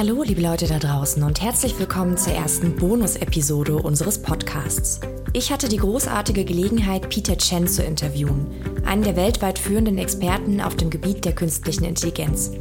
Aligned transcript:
Hallo, 0.00 0.22
liebe 0.22 0.40
Leute 0.40 0.66
da 0.66 0.78
draußen 0.78 1.22
und 1.22 1.42
herzlich 1.42 1.78
willkommen 1.78 2.16
zur 2.16 2.32
ersten 2.32 2.74
Bonus-Episode 2.74 3.76
unseres 3.76 4.22
Podcasts. 4.22 4.98
Ich 5.34 5.52
hatte 5.52 5.68
die 5.68 5.76
großartige 5.76 6.46
Gelegenheit, 6.46 7.10
Peter 7.10 7.36
Chen 7.36 7.68
zu 7.68 7.82
interviewen, 7.82 8.46
einen 8.86 9.02
der 9.02 9.14
weltweit 9.14 9.58
führenden 9.58 9.98
Experten 9.98 10.62
auf 10.62 10.74
dem 10.74 10.88
Gebiet 10.88 11.26
der 11.26 11.34
künstlichen 11.34 11.84
Intelligenz. 11.84 12.52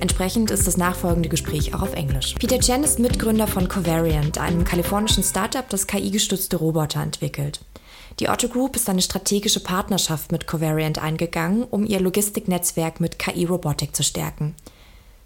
Entsprechend 0.00 0.50
ist 0.50 0.66
das 0.66 0.76
nachfolgende 0.76 1.28
Gespräch 1.28 1.72
auch 1.72 1.82
auf 1.82 1.94
Englisch. 1.94 2.34
Peter 2.34 2.58
Chen 2.58 2.82
ist 2.82 2.98
Mitgründer 2.98 3.46
von 3.46 3.68
Covariant, 3.68 4.38
einem 4.38 4.64
kalifornischen 4.64 5.22
Startup, 5.22 5.68
das 5.68 5.86
KI-gestützte 5.86 6.56
Roboter 6.56 7.00
entwickelt. 7.00 7.60
Die 8.18 8.28
Otto 8.28 8.48
Group 8.48 8.74
ist 8.74 8.90
eine 8.90 9.02
strategische 9.02 9.60
Partnerschaft 9.60 10.32
mit 10.32 10.48
Covariant 10.48 11.00
eingegangen, 11.00 11.62
um 11.62 11.86
ihr 11.86 12.00
Logistiknetzwerk 12.00 12.98
mit 12.98 13.20
KI-Robotik 13.20 13.94
zu 13.94 14.02
stärken. 14.02 14.56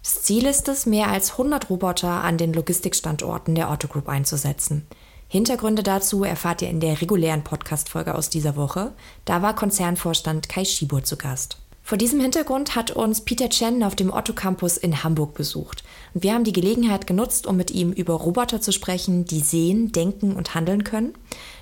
Das 0.07 0.21
Ziel 0.21 0.45
ist 0.45 0.69
es, 0.69 0.85
mehr 0.85 1.09
als 1.09 1.31
100 1.31 1.69
Roboter 1.69 2.23
an 2.23 2.37
den 2.37 2.53
Logistikstandorten 2.53 3.55
der 3.55 3.69
Otto 3.69 3.89
Group 3.89 4.07
einzusetzen. 4.07 4.87
Hintergründe 5.27 5.83
dazu 5.83 6.23
erfahrt 6.23 6.61
ihr 6.61 6.69
in 6.69 6.79
der 6.79 7.01
regulären 7.01 7.43
Podcast-Folge 7.43 8.15
aus 8.15 8.29
dieser 8.29 8.55
Woche. 8.55 8.93
Da 9.25 9.41
war 9.41 9.53
Konzernvorstand 9.53 10.47
Kai 10.47 10.63
Schibur 10.63 11.03
zu 11.03 11.17
Gast. 11.17 11.57
Vor 11.87 11.97
diesem 11.97 12.19
Hintergrund 12.19 12.75
hat 12.75 12.91
uns 12.91 13.21
Peter 13.21 13.47
Chen 13.47 13.81
auf 13.81 13.95
dem 13.95 14.11
Otto 14.11 14.33
Campus 14.33 14.75
in 14.75 15.05
Hamburg 15.05 15.35
besucht. 15.35 15.85
Und 16.13 16.21
wir 16.21 16.33
haben 16.33 16.43
die 16.43 16.51
Gelegenheit 16.51 17.07
genutzt, 17.07 17.47
um 17.47 17.55
mit 17.55 17.71
ihm 17.71 17.93
über 17.93 18.15
Roboter 18.15 18.59
zu 18.59 18.73
sprechen, 18.73 19.23
die 19.23 19.39
sehen, 19.39 19.93
denken 19.93 20.35
und 20.35 20.53
handeln 20.53 20.83
können, 20.83 21.13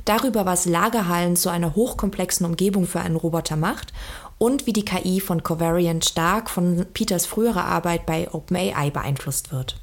darüber, 0.04 0.48
was 0.48 0.66
Lagerhallen 0.66 1.36
zu 1.36 1.50
einer 1.50 1.76
hochkomplexen 1.76 2.44
Umgebung 2.44 2.88
für 2.88 3.02
einen 3.02 3.18
Roboter 3.18 3.56
macht 3.56 3.94
und 4.40 4.66
wie 4.66 4.74
die 4.74 4.84
KI 4.84 5.20
von 5.20 5.44
Covariant 5.44 6.04
stark 6.04 6.50
von 6.50 6.88
Peters 6.92 7.28
früherer 7.28 7.66
Arbeit 7.66 8.08
bei 8.08 8.28
OpenAI 8.34 8.90
beeinflusst 8.90 9.52
wird. 9.52 9.80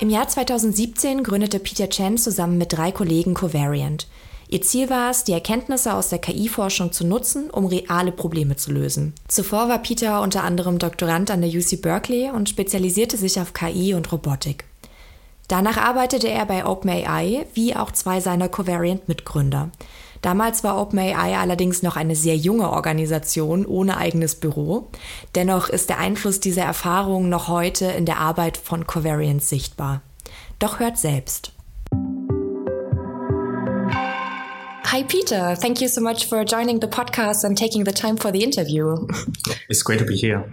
Im 0.00 0.10
Jahr 0.10 0.28
2017 0.28 1.22
gründete 1.22 1.60
Peter 1.60 1.88
Chen 1.88 2.18
zusammen 2.18 2.58
mit 2.58 2.74
drei 2.74 2.92
Kollegen 2.92 3.32
Covariant. 3.32 4.06
Ihr 4.52 4.60
Ziel 4.60 4.90
war 4.90 5.10
es, 5.10 5.24
die 5.24 5.32
Erkenntnisse 5.32 5.94
aus 5.94 6.10
der 6.10 6.18
KI-Forschung 6.18 6.92
zu 6.92 7.06
nutzen, 7.06 7.48
um 7.48 7.64
reale 7.64 8.12
Probleme 8.12 8.54
zu 8.54 8.70
lösen. 8.70 9.14
Zuvor 9.26 9.70
war 9.70 9.78
Peter 9.78 10.20
unter 10.20 10.44
anderem 10.44 10.78
Doktorand 10.78 11.30
an 11.30 11.40
der 11.40 11.48
UC 11.48 11.80
Berkeley 11.80 12.28
und 12.28 12.50
spezialisierte 12.50 13.16
sich 13.16 13.40
auf 13.40 13.54
KI 13.54 13.94
und 13.94 14.12
Robotik. 14.12 14.66
Danach 15.48 15.78
arbeitete 15.78 16.28
er 16.28 16.44
bei 16.44 16.66
OpenAI, 16.66 17.46
wie 17.54 17.74
auch 17.74 17.92
zwei 17.92 18.20
seiner 18.20 18.50
Covariant-Mitgründer. 18.50 19.70
Damals 20.20 20.62
war 20.62 20.78
OpenAI 20.78 21.38
allerdings 21.38 21.82
noch 21.82 21.96
eine 21.96 22.14
sehr 22.14 22.36
junge 22.36 22.70
Organisation 22.70 23.64
ohne 23.64 23.96
eigenes 23.96 24.34
Büro. 24.34 24.88
Dennoch 25.34 25.70
ist 25.70 25.88
der 25.88 25.96
Einfluss 25.96 26.40
dieser 26.40 26.64
Erfahrung 26.64 27.30
noch 27.30 27.48
heute 27.48 27.86
in 27.86 28.04
der 28.04 28.18
Arbeit 28.18 28.58
von 28.58 28.86
Covariant 28.86 29.42
sichtbar. 29.42 30.02
Doch 30.58 30.78
hört 30.78 30.98
selbst. 30.98 31.51
Hi, 34.92 35.04
Peter. 35.04 35.54
Thank 35.54 35.80
you 35.80 35.88
so 35.88 36.02
much 36.02 36.26
for 36.26 36.44
joining 36.44 36.80
the 36.80 36.86
podcast 36.86 37.44
and 37.44 37.56
taking 37.56 37.84
the 37.84 37.92
time 37.92 38.18
for 38.18 38.30
the 38.30 38.42
interview. 38.42 39.06
It's 39.70 39.82
great 39.82 40.00
to 40.00 40.04
be 40.04 40.16
here. 40.16 40.44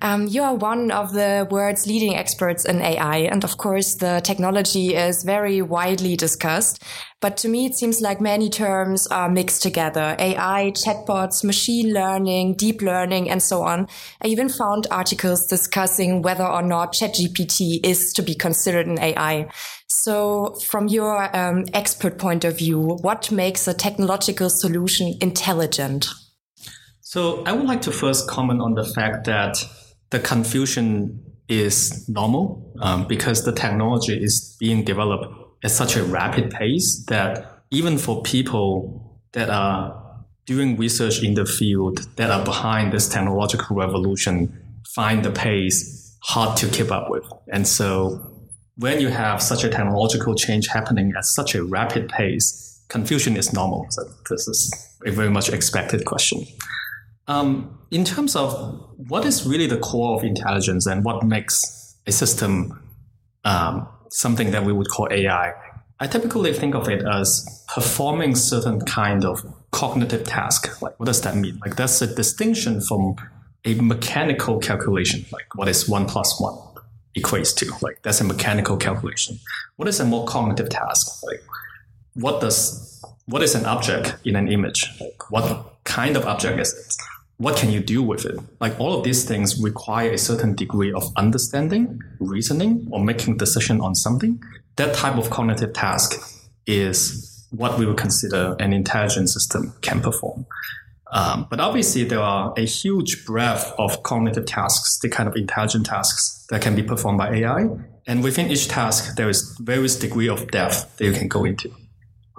Um, 0.00 0.26
you 0.28 0.42
are 0.42 0.54
one 0.54 0.90
of 0.90 1.12
the 1.12 1.46
world's 1.50 1.86
leading 1.86 2.16
experts 2.16 2.64
in 2.64 2.80
AI, 2.80 3.18
and 3.30 3.44
of 3.44 3.58
course, 3.58 3.96
the 3.96 4.22
technology 4.24 4.94
is 4.94 5.24
very 5.24 5.60
widely 5.60 6.16
discussed. 6.16 6.82
But 7.20 7.36
to 7.38 7.48
me, 7.48 7.66
it 7.66 7.74
seems 7.74 8.00
like 8.00 8.18
many 8.18 8.48
terms 8.48 9.06
are 9.08 9.28
mixed 9.28 9.62
together. 9.62 10.16
AI, 10.18 10.72
chatbots, 10.74 11.44
machine 11.44 11.92
learning, 11.92 12.54
deep 12.54 12.80
learning, 12.80 13.28
and 13.28 13.42
so 13.42 13.62
on. 13.62 13.88
I 14.22 14.28
even 14.28 14.48
found 14.48 14.86
articles 14.90 15.46
discussing 15.46 16.22
whether 16.22 16.46
or 16.46 16.62
not 16.62 16.94
ChatGPT 16.94 17.84
is 17.84 18.12
to 18.14 18.22
be 18.22 18.34
considered 18.34 18.86
an 18.86 18.98
AI. 18.98 19.50
So, 19.94 20.54
from 20.54 20.88
your 20.88 21.36
um, 21.36 21.66
expert 21.74 22.18
point 22.18 22.44
of 22.44 22.56
view, 22.56 22.80
what 22.80 23.30
makes 23.30 23.68
a 23.68 23.74
technological 23.74 24.48
solution 24.48 25.18
intelligent? 25.20 26.08
So, 27.02 27.44
I 27.44 27.52
would 27.52 27.66
like 27.66 27.82
to 27.82 27.92
first 27.92 28.26
comment 28.26 28.62
on 28.62 28.72
the 28.72 28.84
fact 28.84 29.26
that 29.26 29.62
the 30.08 30.18
confusion 30.18 31.22
is 31.46 32.08
normal 32.08 32.72
um, 32.80 33.06
because 33.06 33.44
the 33.44 33.52
technology 33.52 34.14
is 34.14 34.56
being 34.58 34.82
developed 34.82 35.26
at 35.62 35.70
such 35.70 35.94
a 35.96 36.02
rapid 36.04 36.50
pace 36.50 37.04
that 37.08 37.64
even 37.70 37.98
for 37.98 38.22
people 38.22 39.20
that 39.32 39.50
are 39.50 40.24
doing 40.46 40.78
research 40.78 41.22
in 41.22 41.34
the 41.34 41.44
field 41.44 42.08
that 42.16 42.30
are 42.30 42.44
behind 42.44 42.94
this 42.94 43.10
technological 43.10 43.76
revolution 43.76 44.58
find 44.94 45.22
the 45.22 45.30
pace 45.30 46.16
hard 46.22 46.56
to 46.56 46.66
keep 46.68 46.90
up 46.90 47.10
with. 47.10 47.24
And 47.52 47.68
so 47.68 48.31
when 48.82 49.00
you 49.00 49.08
have 49.08 49.40
such 49.40 49.62
a 49.62 49.68
technological 49.68 50.34
change 50.34 50.66
happening 50.66 51.12
at 51.16 51.24
such 51.24 51.54
a 51.54 51.62
rapid 51.62 52.08
pace, 52.08 52.80
confusion 52.88 53.36
is 53.36 53.52
normal. 53.52 53.86
So 53.90 54.02
this 54.28 54.48
is 54.48 54.58
a 55.06 55.12
very 55.12 55.30
much 55.30 55.48
expected 55.48 56.04
question. 56.04 56.44
Um, 57.28 57.78
in 57.92 58.04
terms 58.04 58.34
of 58.34 58.52
what 58.96 59.24
is 59.24 59.46
really 59.46 59.68
the 59.68 59.78
core 59.78 60.16
of 60.16 60.24
intelligence 60.24 60.86
and 60.86 61.04
what 61.04 61.22
makes 61.24 61.96
a 62.08 62.12
system 62.12 62.82
um, 63.44 63.86
something 64.10 64.50
that 64.50 64.64
we 64.64 64.72
would 64.72 64.88
call 64.88 65.06
AI, 65.12 65.52
I 66.00 66.06
typically 66.08 66.52
think 66.52 66.74
of 66.74 66.88
it 66.88 67.04
as 67.06 67.64
performing 67.72 68.34
certain 68.34 68.80
kind 68.80 69.24
of 69.24 69.44
cognitive 69.70 70.24
task. 70.24 70.82
Like, 70.82 70.98
what 70.98 71.06
does 71.06 71.20
that 71.20 71.36
mean? 71.36 71.60
Like, 71.64 71.76
that's 71.76 72.02
a 72.02 72.12
distinction 72.12 72.80
from 72.80 73.14
a 73.64 73.74
mechanical 73.74 74.58
calculation. 74.58 75.24
Like, 75.30 75.54
what 75.54 75.68
is 75.68 75.88
one 75.88 76.06
plus 76.06 76.40
one? 76.40 76.71
Equates 77.16 77.54
to. 77.56 77.72
Like 77.80 78.02
that's 78.02 78.20
a 78.20 78.24
mechanical 78.24 78.76
calculation. 78.76 79.38
What 79.76 79.88
is 79.88 80.00
a 80.00 80.04
more 80.04 80.26
cognitive 80.26 80.68
task? 80.68 81.22
Like 81.22 81.42
what 82.14 82.40
does 82.40 83.02
what 83.26 83.42
is 83.42 83.54
an 83.54 83.64
object 83.64 84.16
in 84.24 84.36
an 84.36 84.48
image? 84.48 84.88
Like 85.00 85.30
what 85.30 85.78
kind 85.84 86.16
of 86.16 86.26
object 86.26 86.58
is 86.60 86.72
it? 86.72 86.94
What 87.38 87.56
can 87.56 87.70
you 87.70 87.80
do 87.80 88.02
with 88.02 88.24
it? 88.24 88.38
Like 88.60 88.78
all 88.78 88.96
of 88.96 89.04
these 89.04 89.24
things 89.24 89.60
require 89.60 90.12
a 90.12 90.18
certain 90.18 90.54
degree 90.54 90.92
of 90.92 91.10
understanding, 91.16 92.00
reasoning, 92.20 92.86
or 92.90 93.02
making 93.02 93.38
decision 93.38 93.80
on 93.80 93.94
something. 93.94 94.40
That 94.76 94.94
type 94.94 95.16
of 95.16 95.30
cognitive 95.30 95.72
task 95.72 96.20
is 96.66 97.46
what 97.50 97.78
we 97.78 97.86
would 97.86 97.96
consider 97.96 98.56
an 98.60 98.72
intelligent 98.72 99.28
system 99.28 99.74
can 99.82 100.00
perform. 100.00 100.46
Um, 101.12 101.46
but 101.50 101.60
obviously, 101.60 102.04
there 102.04 102.20
are 102.20 102.54
a 102.56 102.64
huge 102.64 103.26
breadth 103.26 103.72
of 103.78 104.02
cognitive 104.02 104.46
tasks, 104.46 104.98
the 105.02 105.10
kind 105.10 105.28
of 105.28 105.36
intelligent 105.36 105.86
tasks 105.86 106.46
that 106.48 106.62
can 106.62 106.74
be 106.74 106.82
performed 106.82 107.18
by 107.18 107.34
AI. 107.34 107.68
And 108.06 108.24
within 108.24 108.50
each 108.50 108.68
task, 108.68 109.16
there 109.16 109.28
is 109.28 109.56
various 109.60 109.96
degree 109.96 110.28
of 110.28 110.50
depth 110.50 110.96
that 110.96 111.04
you 111.04 111.12
can 111.12 111.28
go 111.28 111.44
into. 111.44 111.70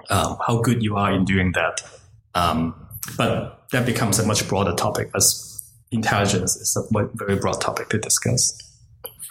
Um, 0.10 0.38
how 0.46 0.60
good 0.62 0.82
you 0.82 0.98
are 0.98 1.14
in 1.14 1.24
doing 1.24 1.52
that. 1.54 1.82
Um, 2.34 2.76
but 3.16 3.70
that 3.72 3.86
becomes 3.86 4.18
a 4.20 4.26
much 4.26 4.48
broader 4.50 4.74
topic 4.74 5.12
as 5.16 5.62
intelligence 5.92 6.56
is 6.56 6.76
a 6.76 7.08
very 7.14 7.36
broad 7.36 7.62
topic 7.62 7.90
to 7.90 8.00
discuss. 8.00 8.60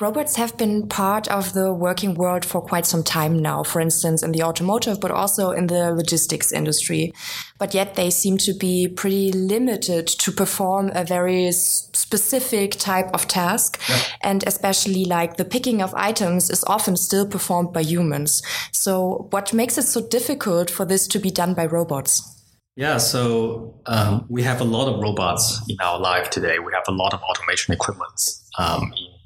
Robots 0.03 0.35
have 0.35 0.59
been 0.59 0.89
part 0.89 1.29
of 1.29 1.53
the 1.53 1.73
working 1.73 2.15
world 2.15 2.45
for 2.45 2.61
quite 2.61 2.87
some 2.87 3.05
time 3.05 3.39
now, 3.39 3.63
for 3.63 3.81
instance, 3.81 4.25
in 4.25 4.33
the 4.33 4.43
automotive, 4.43 4.99
but 5.01 5.13
also 5.13 5.53
in 5.53 5.69
the 5.69 5.93
logistics 5.95 6.51
industry. 6.51 7.13
But 7.57 7.73
yet 7.73 7.95
they 7.95 8.11
seem 8.11 8.37
to 8.39 8.53
be 8.53 8.89
pretty 8.89 9.31
limited 9.31 10.09
to 10.09 10.33
perform 10.33 10.91
a 10.93 11.05
very 11.05 11.53
specific 11.53 12.73
type 12.73 13.11
of 13.15 13.29
task. 13.29 13.81
Yeah. 13.89 14.03
And 14.23 14.45
especially 14.45 15.05
like 15.05 15.37
the 15.37 15.45
picking 15.45 15.81
of 15.81 15.95
items 15.95 16.51
is 16.51 16.65
often 16.65 16.97
still 16.97 17.25
performed 17.25 17.73
by 17.73 17.83
humans. 17.83 18.43
So 18.73 19.29
what 19.31 19.53
makes 19.53 19.79
it 19.79 19.85
so 19.85 20.05
difficult 20.09 20.69
for 20.69 20.85
this 20.85 21.07
to 21.07 21.21
be 21.21 21.31
done 21.31 21.55
by 21.55 21.67
robots? 21.67 22.29
Yeah, 22.75 22.99
so 22.99 23.81
um, 23.87 24.27
we 24.29 24.43
have 24.43 24.61
a 24.61 24.65
lot 24.65 24.93
of 24.93 25.01
robots 25.01 25.63
in 25.69 25.77
our 25.81 26.01
life 26.01 26.29
today. 26.29 26.59
We 26.59 26.73
have 26.73 26.89
a 26.89 26.93
lot 26.93 27.15
of 27.15 27.21
automation 27.23 27.73
equipment 27.73 28.21
um, 28.59 28.93
in 28.97 29.22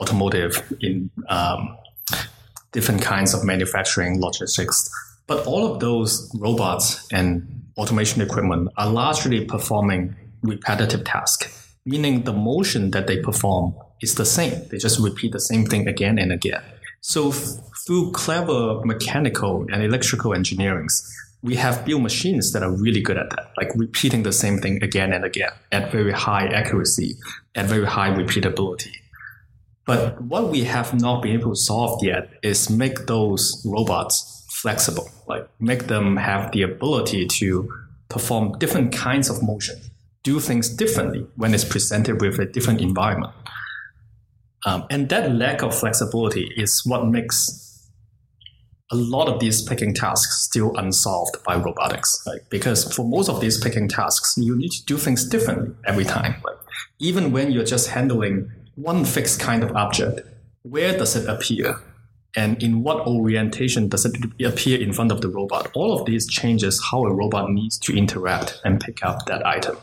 automotive, 0.00 0.62
in 0.80 1.10
um, 1.28 1.76
different 2.72 3.02
kinds 3.02 3.34
of 3.34 3.44
manufacturing, 3.44 4.20
logistics. 4.20 4.90
But 5.26 5.46
all 5.46 5.72
of 5.72 5.80
those 5.80 6.30
robots 6.38 7.06
and 7.12 7.62
automation 7.76 8.22
equipment 8.22 8.70
are 8.76 8.88
largely 8.88 9.44
performing 9.44 10.14
repetitive 10.42 11.04
tasks, 11.04 11.74
meaning 11.84 12.24
the 12.24 12.32
motion 12.32 12.90
that 12.92 13.06
they 13.06 13.18
perform 13.18 13.74
is 14.02 14.14
the 14.14 14.24
same. 14.24 14.66
They 14.70 14.78
just 14.78 14.98
repeat 14.98 15.32
the 15.32 15.40
same 15.40 15.66
thing 15.66 15.88
again 15.88 16.18
and 16.18 16.32
again. 16.32 16.62
So 17.00 17.30
f- 17.30 17.44
through 17.86 18.12
clever 18.12 18.80
mechanical 18.84 19.66
and 19.72 19.82
electrical 19.82 20.32
engineerings, 20.32 21.08
we 21.42 21.56
have 21.56 21.84
built 21.84 22.02
machines 22.02 22.52
that 22.52 22.62
are 22.62 22.70
really 22.70 23.00
good 23.00 23.16
at 23.16 23.30
that, 23.30 23.52
like 23.56 23.70
repeating 23.76 24.22
the 24.22 24.32
same 24.32 24.58
thing 24.58 24.82
again 24.82 25.12
and 25.12 25.24
again 25.24 25.52
at 25.70 25.92
very 25.92 26.12
high 26.12 26.46
accuracy, 26.46 27.16
at 27.54 27.66
very 27.66 27.86
high 27.86 28.10
repeatability. 28.10 28.92
But 29.86 30.20
what 30.20 30.50
we 30.50 30.64
have 30.64 31.00
not 31.00 31.22
been 31.22 31.32
able 31.32 31.52
to 31.52 31.56
solve 31.56 32.02
yet 32.02 32.28
is 32.42 32.68
make 32.68 33.06
those 33.06 33.64
robots 33.64 34.44
flexible, 34.50 35.08
like 35.28 35.48
make 35.60 35.86
them 35.86 36.16
have 36.16 36.50
the 36.50 36.62
ability 36.62 37.26
to 37.26 37.70
perform 38.08 38.58
different 38.58 38.92
kinds 38.92 39.30
of 39.30 39.42
motion, 39.42 39.76
do 40.24 40.40
things 40.40 40.68
differently 40.68 41.26
when 41.36 41.54
it's 41.54 41.64
presented 41.64 42.20
with 42.20 42.38
a 42.40 42.46
different 42.46 42.80
environment. 42.80 43.32
Um, 44.64 44.84
and 44.90 45.08
that 45.10 45.32
lack 45.32 45.62
of 45.62 45.78
flexibility 45.78 46.52
is 46.56 46.82
what 46.84 47.06
makes 47.06 47.62
a 48.90 48.96
lot 48.96 49.28
of 49.28 49.40
these 49.40 49.62
picking 49.62 49.94
tasks 49.94 50.42
still 50.42 50.76
unsolved 50.76 51.36
by 51.44 51.56
robotics. 51.56 52.22
Like, 52.26 52.48
because 52.50 52.92
for 52.92 53.04
most 53.04 53.28
of 53.28 53.40
these 53.40 53.62
picking 53.62 53.88
tasks, 53.88 54.34
you 54.36 54.56
need 54.56 54.70
to 54.72 54.84
do 54.84 54.96
things 54.96 55.28
differently 55.28 55.74
every 55.86 56.04
time. 56.04 56.36
Like, 56.44 56.56
even 56.98 57.30
when 57.30 57.52
you're 57.52 57.64
just 57.64 57.90
handling 57.90 58.50
one 58.76 59.04
fixed 59.04 59.40
kind 59.40 59.64
of 59.64 59.74
object, 59.74 60.20
where 60.62 60.96
does 60.96 61.16
it 61.16 61.28
appear? 61.28 61.80
And 62.36 62.62
in 62.62 62.82
what 62.82 63.06
orientation 63.06 63.88
does 63.88 64.04
it 64.04 64.14
appear 64.44 64.80
in 64.80 64.92
front 64.92 65.10
of 65.10 65.22
the 65.22 65.28
robot? 65.28 65.70
All 65.74 65.98
of 65.98 66.04
these 66.04 66.26
changes 66.28 66.82
how 66.90 67.04
a 67.04 67.12
robot 67.12 67.50
needs 67.50 67.78
to 67.78 67.96
interact 67.96 68.60
and 68.64 68.78
pick 68.78 69.04
up 69.04 69.24
that 69.26 69.44
item. 69.46 69.78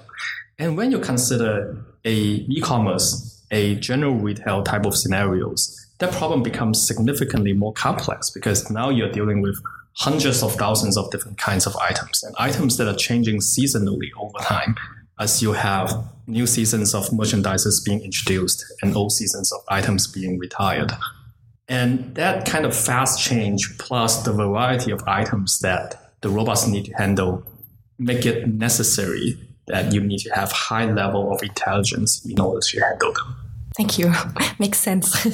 And 0.60 0.78
when 0.78 0.92
you 0.92 1.00
consider 1.00 1.84
a 2.06 2.14
e-commerce, 2.14 3.44
a 3.50 3.76
general 3.76 4.14
retail 4.16 4.62
type 4.62 4.86
of 4.86 4.96
scenarios, 4.96 5.84
that 5.98 6.12
problem 6.12 6.44
becomes 6.44 6.86
significantly 6.86 7.54
more 7.54 7.74
complex 7.74 8.30
because 8.30 8.70
now 8.70 8.90
you're 8.90 9.12
dealing 9.12 9.42
with 9.42 9.60
hundreds 9.94 10.44
of 10.44 10.54
thousands 10.54 10.98
of 10.98 11.10
different 11.10 11.40
kinds 11.40 11.66
of 11.66 11.76
items 11.78 12.24
and 12.24 12.36
items 12.38 12.78
that 12.78 12.88
are 12.88 12.96
changing 12.96 13.40
seasonally 13.40 14.10
over 14.20 14.38
time 14.40 14.76
as 15.20 15.42
you 15.42 15.54
have 15.54 16.06
new 16.28 16.48
seasons 16.48 16.94
of 16.94 17.10
merchandises 17.10 17.84
being 17.84 18.02
introduced 18.02 18.66
and 18.82 18.96
old 18.96 19.12
seasons 19.12 19.52
of 19.52 19.62
items 19.70 20.08
being 20.08 20.40
retired. 20.40 20.92
And 21.68 22.16
that 22.16 22.46
kind 22.46 22.66
of 22.66 22.76
fast 22.76 23.22
change 23.22 23.78
plus 23.78 24.24
the 24.24 24.34
variety 24.34 24.92
of 24.92 25.02
items 25.08 25.60
that 25.60 26.14
the 26.22 26.30
robots 26.30 26.68
need 26.68 26.86
to 26.86 26.94
handle 26.94 27.44
make 28.00 28.26
it 28.26 28.48
necessary 28.48 29.38
that 29.68 29.94
you 29.94 30.02
need 30.02 30.20
to 30.20 30.30
have 30.32 30.52
high 30.52 30.86
level 30.86 31.34
of 31.34 31.42
intelligence 31.42 32.26
in 32.26 32.40
order 32.40 32.60
to 32.60 32.80
handle 32.82 33.14
them. 33.14 33.36
Thank 33.78 33.98
you. 33.98 34.14
Makes 34.60 34.80
sense. 34.80 35.26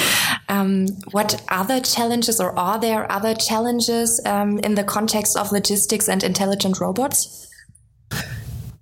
um, 0.48 0.86
what 1.10 1.42
other 1.48 1.80
challenges, 1.80 2.40
or 2.40 2.56
are 2.56 2.78
there 2.78 3.10
other 3.10 3.34
challenges 3.34 4.20
um, 4.24 4.58
in 4.58 4.74
the 4.74 4.84
context 4.84 5.36
of 5.36 5.50
logistics 5.52 6.08
and 6.08 6.22
intelligent 6.22 6.80
robots? 6.80 7.47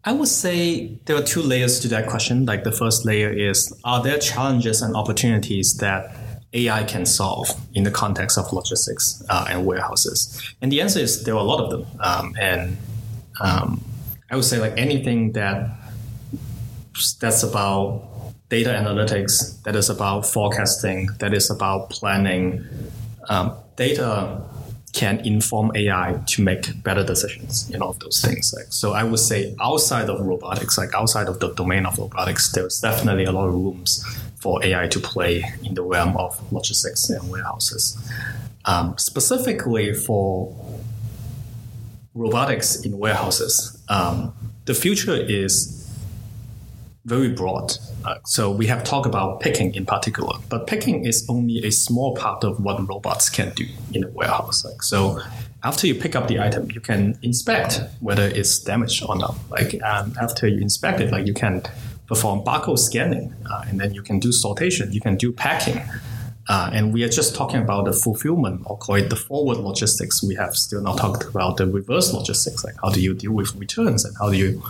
I 0.06 0.12
would 0.12 0.29
say 0.29 0.99
there 1.06 1.17
are 1.17 1.23
two 1.23 1.43
layers 1.43 1.81
to 1.81 1.88
that 1.88 2.06
question. 2.06 2.47
Like 2.47 2.62
the 2.62 2.70
first 2.70 3.05
layer 3.05 3.29
is 3.29 3.76
Are 3.82 4.00
there 4.00 4.19
challenges 4.19 4.81
and 4.81 4.94
opportunities 4.94 5.76
that 5.79 6.17
AI 6.53 6.85
can 6.85 7.05
solve 7.05 7.49
in 7.75 7.82
the 7.82 7.91
context 7.91 8.38
of 8.38 8.53
logistics 8.53 9.25
uh, 9.29 9.49
and 9.50 9.67
warehouses? 9.67 10.55
And 10.62 10.70
the 10.70 10.81
answer 10.81 11.00
is 11.00 11.25
there 11.25 11.35
are 11.35 11.41
a 11.41 11.43
lot 11.43 11.61
of 11.61 11.70
them. 11.70 11.87
Um, 11.99 12.35
and 12.41 12.76
um, 13.41 13.85
I 14.31 14.37
would 14.37 14.44
say, 14.44 14.61
like 14.61 14.75
anything 14.76 15.32
that 15.32 15.70
that's 17.20 17.43
about 17.43 18.08
data 18.49 18.70
analytics, 18.70 19.61
that 19.64 19.75
is 19.75 19.91
about 19.91 20.25
forecasting, 20.25 21.08
that 21.19 21.35
is 21.35 21.50
about 21.50 21.91
planning. 21.91 22.64
Um, 23.29 23.56
data 23.75 24.41
can 24.96 25.20
inform 25.26 25.70
AI 25.75 26.19
to 26.26 26.43
make 26.43 26.82
better 26.82 27.04
decisions 27.04 27.69
in 27.70 27.82
all 27.82 27.90
of 27.90 27.98
those 27.98 28.22
things. 28.22 28.54
Like, 28.56 28.69
so 28.70 28.94
I 28.94 29.04
would 29.04 29.20
say 29.20 29.54
outside 29.60 30.08
of 30.08 30.19
robotics, 30.20 30.78
like 30.78 30.94
outside 30.94 31.28
of 31.28 31.38
the 31.38 31.52
domain 31.52 31.84
of 31.84 31.98
robotics, 31.98 32.50
there's 32.52 32.81
definitely 32.81 33.25
a 33.25 33.32
lot 33.32 33.46
of 33.46 33.54
rooms 33.54 34.02
for 34.40 34.64
AI 34.64 34.88
to 34.88 34.98
play 34.98 35.44
in 35.62 35.75
the 35.75 35.82
realm 35.82 36.16
of 36.16 36.31
logistics 36.50 37.10
and 37.10 37.31
warehouses. 37.31 37.84
Um, 38.64 38.96
specifically 38.96 39.93
for 39.93 40.56
robotics 42.14 42.81
in 42.81 42.96
warehouses, 42.98 43.78
um, 43.90 44.32
the 44.64 44.72
future 44.72 45.14
is 45.14 45.75
very 47.06 47.29
broad. 47.29 47.73
Uh, 48.05 48.17
so 48.25 48.50
we 48.50 48.67
have 48.67 48.82
talked 48.82 49.06
about 49.06 49.41
picking 49.41 49.75
in 49.75 49.87
particular, 49.87 50.35
but 50.49 50.67
picking 50.67 51.06
is 51.06 51.25
only 51.29 51.64
a 51.64 51.70
small 51.70 52.17
part 52.17 52.43
of 52.43 52.61
what 52.61 52.87
robots 52.88 53.31
can 53.31 53.53
do 53.55 53.64
in 53.94 54.03
a 54.05 54.08
warehouse. 54.08 54.64
Like, 54.64 54.82
so 54.82 55.20
after 55.62 55.87
you 55.87 55.94
pick 55.94 56.17
up 56.17 56.26
the 56.26 56.41
item, 56.41 56.69
you 56.73 56.81
can 56.81 57.17
inspect 57.23 57.81
whether 58.00 58.25
it's 58.25 58.58
damaged 58.58 59.05
or 59.08 59.17
not. 59.17 59.37
Like 59.50 59.81
um, 59.82 60.14
after 60.20 60.49
you 60.49 60.61
inspect 60.61 61.00
it, 61.00 61.12
like 61.12 61.26
you 61.26 61.35
can 61.35 61.62
perform 62.08 62.41
barcode 62.41 62.81
scanning, 62.81 63.32
uh, 63.49 63.64
and 63.69 63.81
then 63.81 63.94
you 63.94 64.03
can 64.03 64.19
do 64.19 64.31
sortation, 64.31 64.93
you 64.93 65.00
can 65.00 65.17
do 65.17 65.32
packing. 65.32 65.81
Uh, 66.49 66.70
and 66.73 66.93
we 66.93 67.03
are 67.03 67.08
just 67.08 67.35
talking 67.35 67.61
about 67.61 67.85
the 67.85 67.93
fulfillment, 67.93 68.62
or 68.67 68.76
call 68.79 68.97
it 68.97 69.11
the 69.11 69.17
forward 69.17 69.58
logistics. 69.58 70.23
We 70.23 70.35
have 70.37 70.56
still 70.56 70.82
not 70.82 70.99
talked 70.99 71.25
about 71.25 71.56
the 71.56 71.67
reverse 71.67 72.12
logistics, 72.12 72.64
like 72.64 72.75
how 72.82 72.91
do 72.91 73.00
you 73.00 73.14
deal 73.14 73.32
with 73.32 73.55
returns 73.55 74.05
and 74.05 74.17
how 74.17 74.31
do 74.31 74.37
you 74.37 74.62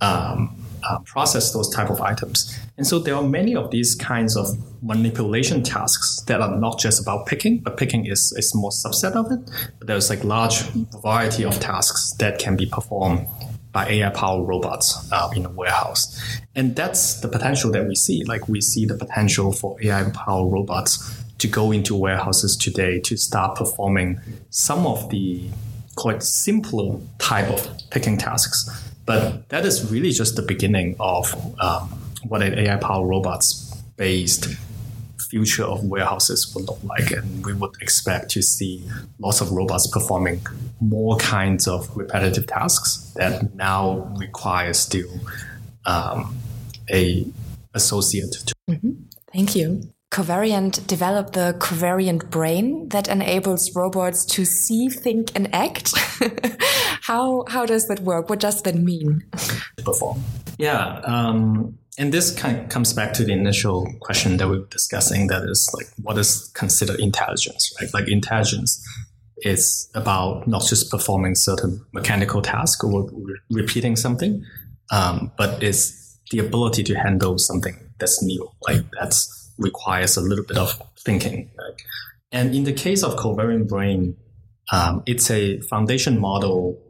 um, 0.00 0.55
uh, 0.88 0.98
process 1.00 1.52
those 1.52 1.68
type 1.68 1.90
of 1.90 2.00
items. 2.00 2.58
And 2.76 2.86
so 2.86 2.98
there 2.98 3.14
are 3.14 3.22
many 3.22 3.56
of 3.56 3.70
these 3.70 3.94
kinds 3.94 4.36
of 4.36 4.48
manipulation 4.82 5.62
tasks 5.62 6.20
that 6.26 6.40
are 6.40 6.56
not 6.56 6.78
just 6.78 7.00
about 7.00 7.26
picking, 7.26 7.58
but 7.58 7.76
picking 7.76 8.06
is 8.06 8.32
a 8.32 8.42
small 8.42 8.70
subset 8.70 9.12
of 9.12 9.30
it. 9.32 9.50
But 9.78 9.88
there's 9.88 10.10
like 10.10 10.22
large 10.24 10.62
variety 11.02 11.44
of 11.44 11.58
tasks 11.58 12.14
that 12.18 12.38
can 12.38 12.56
be 12.56 12.66
performed 12.66 13.26
by 13.72 13.88
AI 13.88 14.10
powered 14.10 14.48
robots 14.48 15.08
uh, 15.12 15.28
in 15.36 15.44
a 15.44 15.50
warehouse. 15.50 16.18
And 16.54 16.74
that's 16.74 17.20
the 17.20 17.28
potential 17.28 17.70
that 17.72 17.86
we 17.86 17.94
see. 17.94 18.24
Like 18.24 18.48
we 18.48 18.60
see 18.60 18.86
the 18.86 18.96
potential 18.96 19.52
for 19.52 19.76
AI 19.82 20.10
powered 20.14 20.52
robots 20.52 21.22
to 21.38 21.48
go 21.48 21.72
into 21.72 21.94
warehouses 21.94 22.56
today 22.56 23.00
to 23.00 23.16
start 23.16 23.58
performing 23.58 24.20
some 24.50 24.86
of 24.86 25.10
the 25.10 25.48
quite 25.96 26.22
simpler 26.22 26.98
type 27.18 27.48
of 27.50 27.68
picking 27.90 28.16
tasks 28.16 28.85
but 29.06 29.48
that 29.48 29.64
is 29.64 29.90
really 29.90 30.10
just 30.10 30.36
the 30.36 30.42
beginning 30.42 30.96
of 31.00 31.34
um, 31.60 31.88
what 32.28 32.42
an 32.42 32.58
AI 32.58 32.76
powered 32.76 33.08
robots 33.08 33.74
based 33.96 34.46
future 35.30 35.64
of 35.64 35.84
warehouses 35.84 36.52
would 36.54 36.66
look 36.66 36.82
like. 36.84 37.10
And 37.10 37.44
we 37.44 37.52
would 37.52 37.74
expect 37.80 38.30
to 38.32 38.42
see 38.42 38.88
lots 39.18 39.40
of 39.40 39.50
robots 39.50 39.86
performing 39.86 40.40
more 40.80 41.16
kinds 41.16 41.66
of 41.66 41.94
repetitive 41.96 42.46
tasks 42.46 43.12
that 43.16 43.54
now 43.54 44.12
require 44.18 44.72
still 44.72 45.10
um, 45.84 46.36
a 46.90 47.26
associate. 47.74 48.52
Mm-hmm. 48.68 48.92
Thank 49.32 49.56
you. 49.56 49.92
Covariant 50.10 50.86
developed 50.86 51.32
the 51.32 51.56
covariant 51.58 52.30
brain 52.30 52.88
that 52.90 53.08
enables 53.08 53.74
robots 53.74 54.24
to 54.26 54.44
see, 54.44 54.88
think, 54.88 55.30
and 55.34 55.52
act. 55.54 55.92
how 57.02 57.44
how 57.48 57.66
does 57.66 57.88
that 57.88 58.00
work? 58.00 58.30
What 58.30 58.40
does 58.40 58.62
that 58.62 58.76
mean? 58.76 59.22
Perform. 59.84 60.22
Yeah, 60.58 61.00
um, 61.04 61.76
and 61.98 62.12
this 62.12 62.30
kind 62.30 62.60
of 62.60 62.68
comes 62.68 62.92
back 62.92 63.14
to 63.14 63.24
the 63.24 63.32
initial 63.32 63.86
question 64.00 64.36
that 64.36 64.48
we 64.48 64.58
were 64.58 64.66
discussing. 64.66 65.26
That 65.26 65.42
is 65.42 65.68
like, 65.74 65.86
what 66.02 66.18
is 66.18 66.50
considered 66.54 67.00
intelligence? 67.00 67.72
Right? 67.80 67.92
Like 67.92 68.08
intelligence 68.08 68.82
is 69.38 69.90
about 69.94 70.46
not 70.46 70.64
just 70.66 70.90
performing 70.90 71.34
certain 71.34 71.84
mechanical 71.92 72.42
tasks 72.42 72.82
or 72.84 73.08
re- 73.12 73.38
repeating 73.50 73.96
something, 73.96 74.44
um, 74.90 75.32
but 75.36 75.62
is 75.62 76.18
the 76.30 76.38
ability 76.38 76.82
to 76.84 76.94
handle 76.94 77.38
something 77.38 77.76
that's 77.98 78.22
new. 78.22 78.48
Like 78.66 78.82
that's 78.98 79.45
requires 79.58 80.16
a 80.16 80.20
little 80.20 80.44
bit 80.44 80.58
of 80.58 80.80
thinking. 80.98 81.50
Right? 81.58 81.74
And 82.32 82.54
in 82.54 82.64
the 82.64 82.72
case 82.72 83.02
of 83.02 83.16
covariant 83.16 83.68
brain, 83.68 84.16
um, 84.72 85.02
it's 85.06 85.30
a 85.30 85.60
foundation 85.60 86.20
model 86.20 86.82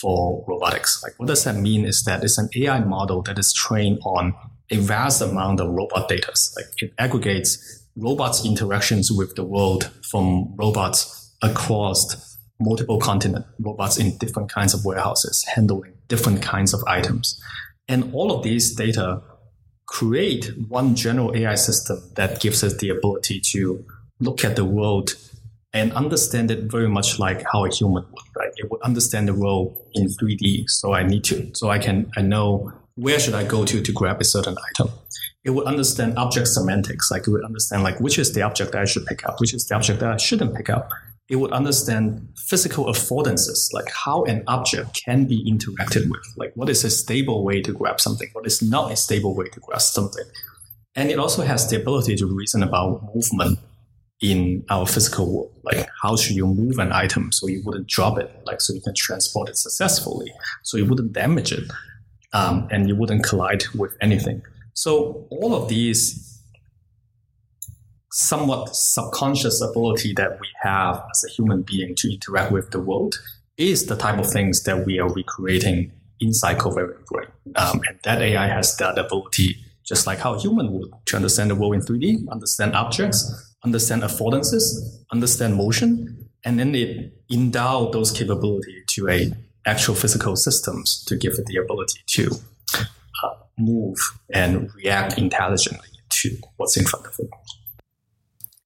for 0.00 0.44
robotics. 0.48 1.02
Like 1.02 1.14
what 1.18 1.26
does 1.26 1.44
that 1.44 1.56
mean 1.56 1.84
is 1.84 2.04
that 2.04 2.22
it's 2.24 2.38
an 2.38 2.48
AI 2.56 2.80
model 2.80 3.22
that 3.22 3.38
is 3.38 3.52
trained 3.52 3.98
on 4.04 4.34
a 4.70 4.76
vast 4.76 5.20
amount 5.20 5.60
of 5.60 5.68
robot 5.68 6.08
data. 6.08 6.32
Like 6.56 6.66
it 6.78 6.92
aggregates 6.98 7.86
robots' 7.96 8.44
interactions 8.44 9.10
with 9.10 9.34
the 9.34 9.44
world 9.44 9.90
from 10.08 10.54
robots 10.56 11.34
across 11.42 12.38
multiple 12.60 12.98
continents, 12.98 13.48
robots 13.58 13.98
in 13.98 14.16
different 14.18 14.50
kinds 14.50 14.74
of 14.74 14.84
warehouses, 14.84 15.44
handling 15.44 15.92
different 16.08 16.42
kinds 16.42 16.72
of 16.72 16.82
items. 16.86 17.40
And 17.88 18.14
all 18.14 18.30
of 18.30 18.42
these 18.44 18.74
data 18.74 19.22
create 19.90 20.52
one 20.68 20.94
general 20.94 21.34
AI 21.36 21.56
system 21.56 22.00
that 22.14 22.40
gives 22.40 22.62
us 22.62 22.76
the 22.76 22.88
ability 22.88 23.40
to 23.40 23.84
look 24.20 24.44
at 24.44 24.54
the 24.54 24.64
world 24.64 25.16
and 25.72 25.92
understand 25.94 26.48
it 26.50 26.70
very 26.70 26.88
much 26.88 27.18
like 27.18 27.44
how 27.52 27.64
a 27.64 27.70
human 27.70 28.04
would, 28.12 28.24
right? 28.36 28.52
It 28.56 28.70
would 28.70 28.80
understand 28.82 29.26
the 29.26 29.34
world 29.34 29.76
in 29.94 30.06
3D. 30.06 30.70
So 30.70 30.94
I 30.94 31.02
need 31.02 31.24
to, 31.24 31.50
so 31.54 31.70
I 31.70 31.80
can, 31.80 32.08
I 32.16 32.22
know 32.22 32.72
where 32.94 33.18
should 33.18 33.34
I 33.34 33.42
go 33.44 33.64
to 33.64 33.82
to 33.82 33.92
grab 33.92 34.20
a 34.20 34.24
certain 34.24 34.56
item. 34.68 34.92
It 35.42 35.50
would 35.50 35.66
understand 35.66 36.16
object 36.18 36.46
semantics. 36.48 37.10
Like 37.10 37.26
it 37.26 37.30
would 37.30 37.44
understand 37.44 37.82
like 37.82 37.98
which 37.98 38.18
is 38.18 38.32
the 38.32 38.42
object 38.42 38.72
that 38.72 38.82
I 38.82 38.84
should 38.84 39.06
pick 39.06 39.26
up, 39.26 39.40
which 39.40 39.54
is 39.54 39.66
the 39.66 39.74
object 39.74 40.00
that 40.00 40.12
I 40.12 40.18
shouldn't 40.18 40.54
pick 40.54 40.70
up 40.70 40.90
it 41.30 41.36
would 41.36 41.52
understand 41.52 42.28
physical 42.36 42.86
affordances, 42.86 43.72
like 43.72 43.88
how 44.04 44.24
an 44.24 44.42
object 44.48 45.00
can 45.04 45.26
be 45.26 45.48
interacted 45.48 46.10
with, 46.10 46.26
like 46.36 46.52
what 46.56 46.68
is 46.68 46.82
a 46.82 46.90
stable 46.90 47.44
way 47.44 47.62
to 47.62 47.72
grab 47.72 48.00
something, 48.00 48.28
what 48.32 48.46
is 48.46 48.60
not 48.60 48.90
a 48.90 48.96
stable 48.96 49.36
way 49.36 49.46
to 49.46 49.60
grab 49.60 49.80
something. 49.80 50.24
And 50.96 51.08
it 51.08 51.20
also 51.20 51.42
has 51.42 51.70
the 51.70 51.80
ability 51.80 52.16
to 52.16 52.26
reason 52.26 52.64
about 52.64 53.14
movement 53.14 53.60
in 54.20 54.64
our 54.70 54.86
physical 54.86 55.32
world, 55.32 55.52
like 55.62 55.88
how 56.02 56.16
should 56.16 56.34
you 56.34 56.46
move 56.46 56.78
an 56.80 56.92
item 56.92 57.30
so 57.30 57.46
you 57.46 57.62
wouldn't 57.64 57.86
drop 57.86 58.18
it, 58.18 58.28
like 58.44 58.60
so 58.60 58.74
you 58.74 58.80
can 58.80 58.94
transport 58.94 59.48
it 59.48 59.56
successfully, 59.56 60.32
so 60.64 60.76
you 60.76 60.84
wouldn't 60.84 61.12
damage 61.12 61.52
it, 61.52 61.70
um, 62.32 62.66
and 62.72 62.88
you 62.88 62.96
wouldn't 62.96 63.22
collide 63.22 63.62
with 63.76 63.96
anything. 64.00 64.42
So 64.74 65.26
all 65.30 65.54
of 65.54 65.68
these 65.68 66.29
somewhat 68.12 68.74
subconscious 68.74 69.62
ability 69.62 70.12
that 70.14 70.40
we 70.40 70.48
have 70.62 71.02
as 71.10 71.24
a 71.24 71.30
human 71.30 71.62
being 71.62 71.94
to 71.96 72.12
interact 72.12 72.52
with 72.52 72.70
the 72.70 72.80
world 72.80 73.14
is 73.56 73.86
the 73.86 73.96
type 73.96 74.18
of 74.18 74.26
things 74.26 74.62
that 74.64 74.84
we 74.86 74.98
are 74.98 75.12
recreating 75.12 75.92
inside 76.20 76.58
covariant 76.58 77.04
brain. 77.06 77.28
Um, 77.56 77.80
and 77.88 77.98
that 78.02 78.20
AI 78.20 78.46
has 78.48 78.76
that 78.76 78.98
ability, 78.98 79.56
just 79.84 80.06
like 80.06 80.18
how 80.18 80.38
human 80.38 80.72
would, 80.72 80.90
to 81.06 81.16
understand 81.16 81.50
the 81.50 81.54
world 81.54 81.74
in 81.74 81.80
3D, 81.80 82.28
understand 82.30 82.74
objects, 82.74 83.54
understand 83.64 84.02
affordances, 84.02 84.64
understand 85.12 85.56
motion, 85.56 86.28
and 86.44 86.58
then 86.58 86.74
it 86.74 87.12
endow 87.30 87.90
those 87.90 88.10
capability 88.10 88.82
to 88.88 89.08
a 89.08 89.32
actual 89.66 89.94
physical 89.94 90.36
systems 90.36 91.04
to 91.04 91.16
give 91.16 91.34
it 91.34 91.44
the 91.46 91.56
ability 91.56 92.00
to 92.06 92.30
uh, 93.22 93.34
move 93.58 93.98
and 94.32 94.70
react 94.74 95.18
intelligently 95.18 95.88
to 96.08 96.36
what's 96.56 96.76
in 96.76 96.84
front 96.84 97.06
of 97.06 97.14
it. 97.18 97.28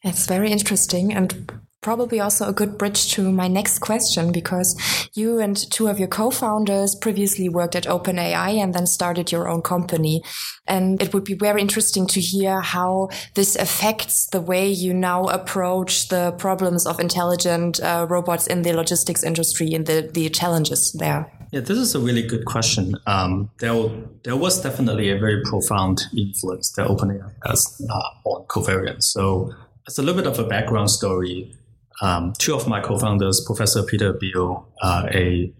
It's 0.04 0.26
very 0.26 0.52
interesting 0.52 1.14
and 1.14 1.50
probably 1.80 2.18
also 2.18 2.49
a 2.49 2.52
good 2.52 2.78
bridge 2.78 3.12
to 3.12 3.30
my 3.30 3.46
next 3.46 3.78
question 3.78 4.32
because 4.32 4.75
you 5.14 5.38
and 5.38 5.56
two 5.70 5.87
of 5.87 5.99
your 5.99 6.08
co-founders 6.08 6.94
previously 6.94 7.49
worked 7.49 7.76
at 7.76 7.84
OpenAI 7.84 8.54
and 8.62 8.75
then 8.75 8.87
started 8.87 9.30
your 9.30 9.49
own 9.49 9.61
company. 9.61 10.23
And 10.66 11.00
it 11.02 11.12
would 11.12 11.25
be 11.25 11.34
very 11.34 11.61
interesting 11.61 12.06
to 12.08 12.20
hear 12.20 12.62
how 12.62 13.11
this 13.34 13.54
affects 13.54 14.26
the 14.26 14.40
way 14.40 14.66
you 14.66 14.94
now 14.94 15.25
approach 15.25 16.08
the 16.08 16.32
problems 16.32 16.87
of 16.87 17.00
intelligent 17.00 17.80
uh, 17.80 18.06
robots 18.08 18.46
in 18.46 18.62
the 18.62 18.73
logistics 18.73 19.23
industry 19.23 19.75
and 19.75 19.87
the, 19.87 20.11
the 20.12 20.30
challenges 20.30 20.92
there. 20.99 21.30
Yeah, 21.52 21.61
this 21.61 21.78
is 21.78 21.94
a 21.94 22.00
really 22.00 22.23
good 22.23 22.46
question. 22.46 22.96
Um, 23.06 23.50
there, 23.58 23.90
there 24.25 24.37
was 24.37 24.61
definitely 24.61 25.11
a 25.11 25.18
very 25.18 25.42
profound 25.42 26.02
influence 26.16 26.73
that 26.73 26.88
OpenAI 26.88 27.30
has 27.46 27.80
uh, 27.90 28.28
on 28.28 28.46
Covariant. 28.46 29.02
So 29.02 29.54
it's 29.86 29.98
a 29.98 30.02
little 30.02 30.20
bit 30.22 30.30
of 30.30 30.38
a 30.38 30.46
background 30.46 30.90
story 30.90 31.54
um, 32.00 32.32
two 32.38 32.54
of 32.54 32.66
my 32.66 32.80
co-founders, 32.80 33.42
Professor 33.46 33.82
Pieter 33.82 34.14
Abbeel, 34.14 34.64
uh, 34.82 35.06
a 35.10 35.52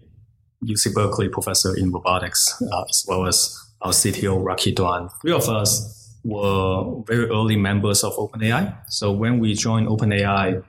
UC 0.63 0.93
Berkeley 0.93 1.29
professor 1.29 1.75
in 1.75 1.91
robotics, 1.91 2.61
uh, 2.61 2.83
as 2.89 3.05
well 3.07 3.25
as 3.25 3.57
our 3.81 3.91
CTO 3.91 4.43
Rocky 4.43 4.73
Duan. 4.73 5.09
Three 5.21 5.31
of 5.31 5.47
us 5.47 6.17
were 6.23 7.01
very 7.05 7.29
early 7.29 7.55
members 7.55 8.03
of 8.03 8.13
OpenAI. 8.15 8.75
So 8.89 9.11
when 9.11 9.39
we 9.39 9.53
joined 9.53 9.87
OpenAI, 9.87 10.63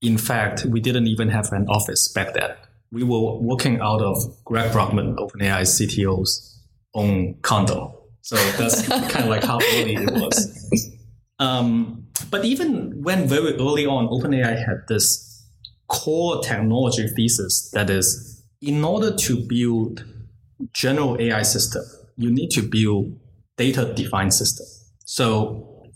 in 0.00 0.18
fact, 0.18 0.64
we 0.64 0.80
didn't 0.80 1.08
even 1.08 1.28
have 1.28 1.52
an 1.52 1.66
office 1.68 2.08
back 2.08 2.34
then. 2.34 2.54
We 2.92 3.02
were 3.02 3.38
working 3.38 3.80
out 3.80 4.00
of 4.00 4.16
Greg 4.44 4.72
Brockman, 4.72 5.16
OpenAI 5.16 5.62
CTO's 5.62 6.60
own 6.94 7.34
condo. 7.42 8.04
So 8.22 8.36
that's 8.52 8.86
kind 9.10 9.24
of 9.24 9.26
like 9.26 9.44
how 9.44 9.56
early 9.56 9.94
it 9.94 10.10
was. 10.12 10.94
Um, 11.40 12.07
but 12.30 12.44
even 12.44 13.02
when 13.02 13.28
very 13.28 13.54
early 13.54 13.86
on, 13.86 14.08
OpenAI 14.08 14.58
had 14.58 14.86
this 14.88 15.46
core 15.88 16.42
technology 16.42 17.08
thesis 17.08 17.70
that 17.72 17.90
is, 17.90 18.42
in 18.60 18.84
order 18.84 19.14
to 19.14 19.36
build 19.36 20.04
general 20.72 21.20
AI 21.20 21.42
system, 21.42 21.84
you 22.16 22.30
need 22.30 22.50
to 22.50 22.62
build 22.62 23.18
data-defined 23.56 24.34
system. 24.34 24.66
So 25.04 25.88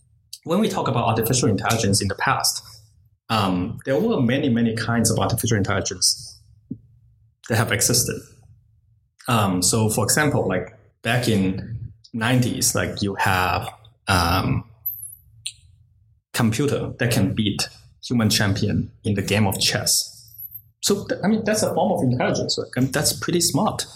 when 0.45 0.61
we 0.61 0.69
talk 0.69 0.89
about 0.89 1.05
artificial 1.05 1.49
intelligence 1.49 2.01
in 2.01 2.09
the 2.09 2.15
past, 2.15 2.63
um, 3.29 3.79
there 3.85 3.99
were 3.99 4.21
many, 4.21 4.49
many 4.49 4.75
kinds 4.75 5.11
of 5.11 5.19
artificial 5.19 5.57
intelligence 5.57 6.41
that 7.49 7.57
have 7.57 7.73
existed. 7.73 8.21
Um, 9.29 9.63
so, 9.63 9.89
for 9.89 10.05
example, 10.05 10.47
like 10.47 10.77
back 11.03 11.29
in 11.29 11.93
90s, 12.15 12.75
like 12.75 13.03
you 13.03 13.15
have 13.15 13.69
um, 14.09 14.65
computer 16.33 16.93
that 16.99 17.13
can 17.13 17.35
beat 17.35 17.69
human 18.05 18.31
champion 18.31 18.91
in 19.05 19.15
the 19.15 19.23
game 19.23 19.47
of 19.47 19.61
chess. 19.61 20.09
So 20.81 21.07
th- 21.07 21.21
I 21.23 21.29
mean 21.29 21.45
that's 21.45 21.63
a 21.63 21.73
form 21.75 21.93
of 21.93 22.03
intelligence. 22.03 22.59
Right? 22.59 22.71
I 22.77 22.81
mean, 22.81 22.91
that's 22.91 23.13
pretty 23.13 23.41
smart. 23.41 23.87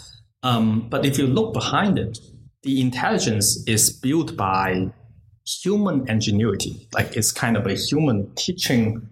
Um, 0.43 0.87
but 0.89 1.05
if 1.05 1.17
you 1.17 1.27
look 1.27 1.53
behind 1.53 1.97
it, 1.97 2.19
the 2.63 2.79
intelligence 2.81 3.63
is 3.67 3.89
built 3.89 4.37
by 4.37 4.91
human 5.45 6.07
ingenuity. 6.09 6.87
Like 6.93 7.17
it's 7.17 7.31
kind 7.31 7.57
of 7.57 7.65
a 7.65 7.73
human 7.73 8.33
teaching 8.35 9.09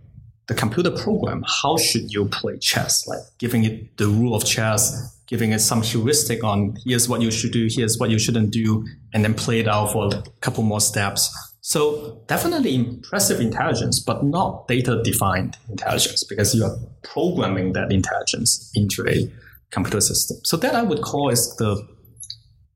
the 0.47 0.53
computer 0.53 0.91
program 0.91 1.43
how 1.47 1.75
should 1.77 2.13
you 2.13 2.25
play 2.25 2.57
chess, 2.59 3.07
like 3.07 3.21
giving 3.39 3.63
it 3.63 3.97
the 3.97 4.07
rule 4.07 4.35
of 4.35 4.45
chess, 4.45 5.17
giving 5.25 5.51
it 5.51 5.59
some 5.59 5.81
heuristic 5.81 6.43
on 6.43 6.77
here's 6.85 7.09
what 7.09 7.21
you 7.21 7.31
should 7.31 7.51
do, 7.51 7.67
here's 7.69 7.97
what 7.97 8.11
you 8.11 8.19
shouldn't 8.19 8.51
do, 8.51 8.85
and 9.13 9.23
then 9.23 9.33
play 9.33 9.59
it 9.59 9.67
out 9.67 9.91
for 9.91 10.13
a 10.13 10.23
couple 10.41 10.63
more 10.63 10.81
steps 10.81 11.35
so 11.67 12.21
definitely 12.27 12.75
impressive 12.75 13.41
intelligence, 13.41 13.99
but 13.99 14.23
not 14.23 14.67
data 14.67 15.01
defined 15.03 15.57
intelligence 15.67 16.23
because 16.23 16.53
you 16.53 16.63
are 16.63 16.77
programming 17.01 17.73
that 17.73 17.91
intelligence 17.91 18.71
into 18.75 19.03
a 19.09 19.27
computer 19.71 19.99
system. 19.99 20.37
So 20.43 20.57
that 20.57 20.75
I 20.75 20.83
would 20.83 21.01
call 21.01 21.31
is 21.31 21.55
the 21.55 21.83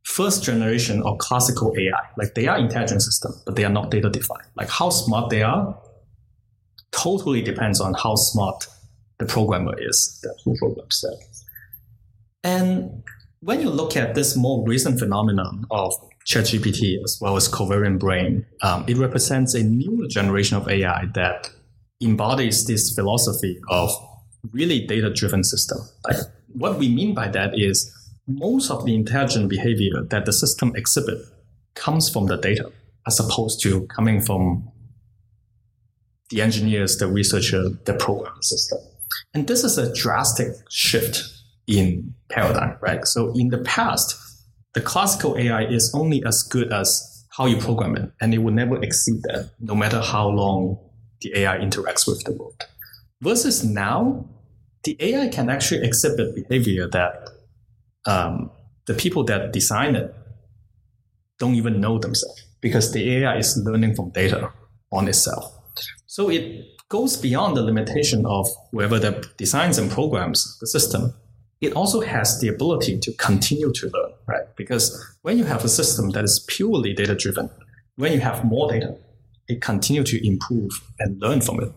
first 0.05 0.43
generation 0.43 1.03
of 1.03 1.19
classical 1.19 1.71
AI. 1.77 2.01
Like 2.17 2.33
they 2.33 2.47
are 2.47 2.57
intelligent 2.57 3.03
system, 3.03 3.31
but 3.45 3.55
they 3.55 3.63
are 3.63 3.71
not 3.71 3.91
data 3.91 4.09
defined. 4.09 4.47
Like 4.55 4.69
how 4.69 4.89
smart 4.89 5.29
they 5.29 5.43
are 5.43 5.77
totally 6.89 7.43
depends 7.43 7.79
on 7.79 7.93
how 7.93 8.15
smart 8.15 8.65
the 9.19 9.27
programmer 9.27 9.79
is 9.79 10.19
that 10.23 10.35
who 10.43 10.57
programs 10.57 10.99
that. 11.01 11.19
And 12.43 13.03
when 13.41 13.61
you 13.61 13.69
look 13.69 13.95
at 13.95 14.15
this 14.15 14.35
more 14.35 14.65
recent 14.67 14.99
phenomenon 14.99 15.65
of 15.71 15.93
ChatGPT 16.25 17.01
as 17.03 17.17
well 17.21 17.35
as 17.37 17.47
Covariant 17.47 17.99
Brain, 17.99 18.45
um, 18.61 18.83
it 18.87 18.97
represents 18.97 19.53
a 19.53 19.63
new 19.63 20.07
generation 20.09 20.57
of 20.57 20.67
AI 20.67 21.05
that 21.13 21.49
embodies 22.01 22.65
this 22.65 22.93
philosophy 22.93 23.59
of 23.69 23.91
really 24.51 24.85
data-driven 24.85 25.43
system. 25.43 25.79
Like 26.05 26.17
what 26.53 26.77
we 26.77 26.89
mean 26.89 27.13
by 27.13 27.29
that 27.29 27.57
is 27.57 27.93
most 28.27 28.69
of 28.69 28.85
the 28.85 28.95
intelligent 28.95 29.49
behavior 29.49 30.03
that 30.09 30.25
the 30.25 30.33
system 30.33 30.73
exhibit 30.75 31.19
comes 31.75 32.09
from 32.09 32.27
the 32.27 32.37
data 32.37 32.71
as 33.07 33.19
opposed 33.19 33.61
to 33.63 33.85
coming 33.87 34.21
from 34.21 34.69
the 36.29 36.41
engineers, 36.41 36.97
the 36.97 37.07
researcher, 37.07 37.69
the 37.85 37.93
program 37.93 38.41
system. 38.41 38.79
And 39.33 39.47
this 39.47 39.63
is 39.63 39.77
a 39.77 39.93
drastic 39.93 40.49
shift 40.69 41.38
in 41.69 42.15
paradigm, 42.29 42.75
right? 42.81 43.05
So 43.05 43.31
in 43.35 43.49
the 43.49 43.59
past, 43.59 44.17
the 44.73 44.81
classical 44.81 45.37
AI 45.37 45.65
is 45.65 45.91
only 45.93 46.23
as 46.25 46.43
good 46.43 46.73
as 46.73 47.05
how 47.37 47.45
you 47.45 47.57
program 47.57 47.95
it, 47.95 48.11
and 48.19 48.33
it 48.33 48.39
will 48.39 48.53
never 48.53 48.81
exceed 48.83 49.21
that, 49.23 49.51
no 49.59 49.75
matter 49.75 50.01
how 50.01 50.27
long 50.27 50.77
the 51.21 51.37
AI 51.37 51.57
interacts 51.59 52.07
with 52.07 52.23
the 52.23 52.33
world. 52.33 52.65
Versus 53.21 53.63
now, 53.63 54.25
the 54.83 54.97
AI 54.99 55.27
can 55.27 55.49
actually 55.49 55.85
exhibit 55.85 56.35
behavior 56.35 56.87
that 56.87 57.29
um, 58.05 58.49
the 58.87 58.93
people 58.93 59.23
that 59.25 59.53
design 59.53 59.95
it 59.95 60.13
don't 61.37 61.55
even 61.55 61.79
know 61.79 61.99
themselves 61.99 62.43
because 62.61 62.91
the 62.91 63.17
AI 63.17 63.37
is 63.37 63.61
learning 63.63 63.95
from 63.95 64.09
data 64.09 64.51
on 64.91 65.07
itself. 65.07 65.53
So 66.07 66.29
it 66.29 66.65
goes 66.89 67.15
beyond 67.15 67.55
the 67.55 67.61
limitation 67.61 68.25
of 68.25 68.47
whoever 68.71 68.97
that 68.99 69.37
designs 69.37 69.77
and 69.77 69.91
programs 69.91 70.57
the 70.59 70.67
system 70.67 71.13
it 71.61 71.73
also 71.73 71.99
has 72.01 72.39
the 72.39 72.47
ability 72.47 72.97
to 72.99 73.13
continue 73.13 73.71
to 73.73 73.89
learn, 73.89 74.11
right? 74.27 74.55
Because 74.55 75.05
when 75.23 75.37
you 75.37 75.43
have 75.43 75.65
a 75.65 75.69
system 75.69 76.11
that 76.11 76.23
is 76.23 76.45
purely 76.47 76.93
data 76.93 77.15
driven, 77.15 77.49
when 77.95 78.13
you 78.13 78.21
have 78.21 78.45
more 78.45 78.71
data, 78.71 78.95
it 79.47 79.61
continue 79.61 80.03
to 80.03 80.25
improve 80.25 80.71
and 80.99 81.19
learn 81.21 81.41
from 81.41 81.61
it. 81.61 81.71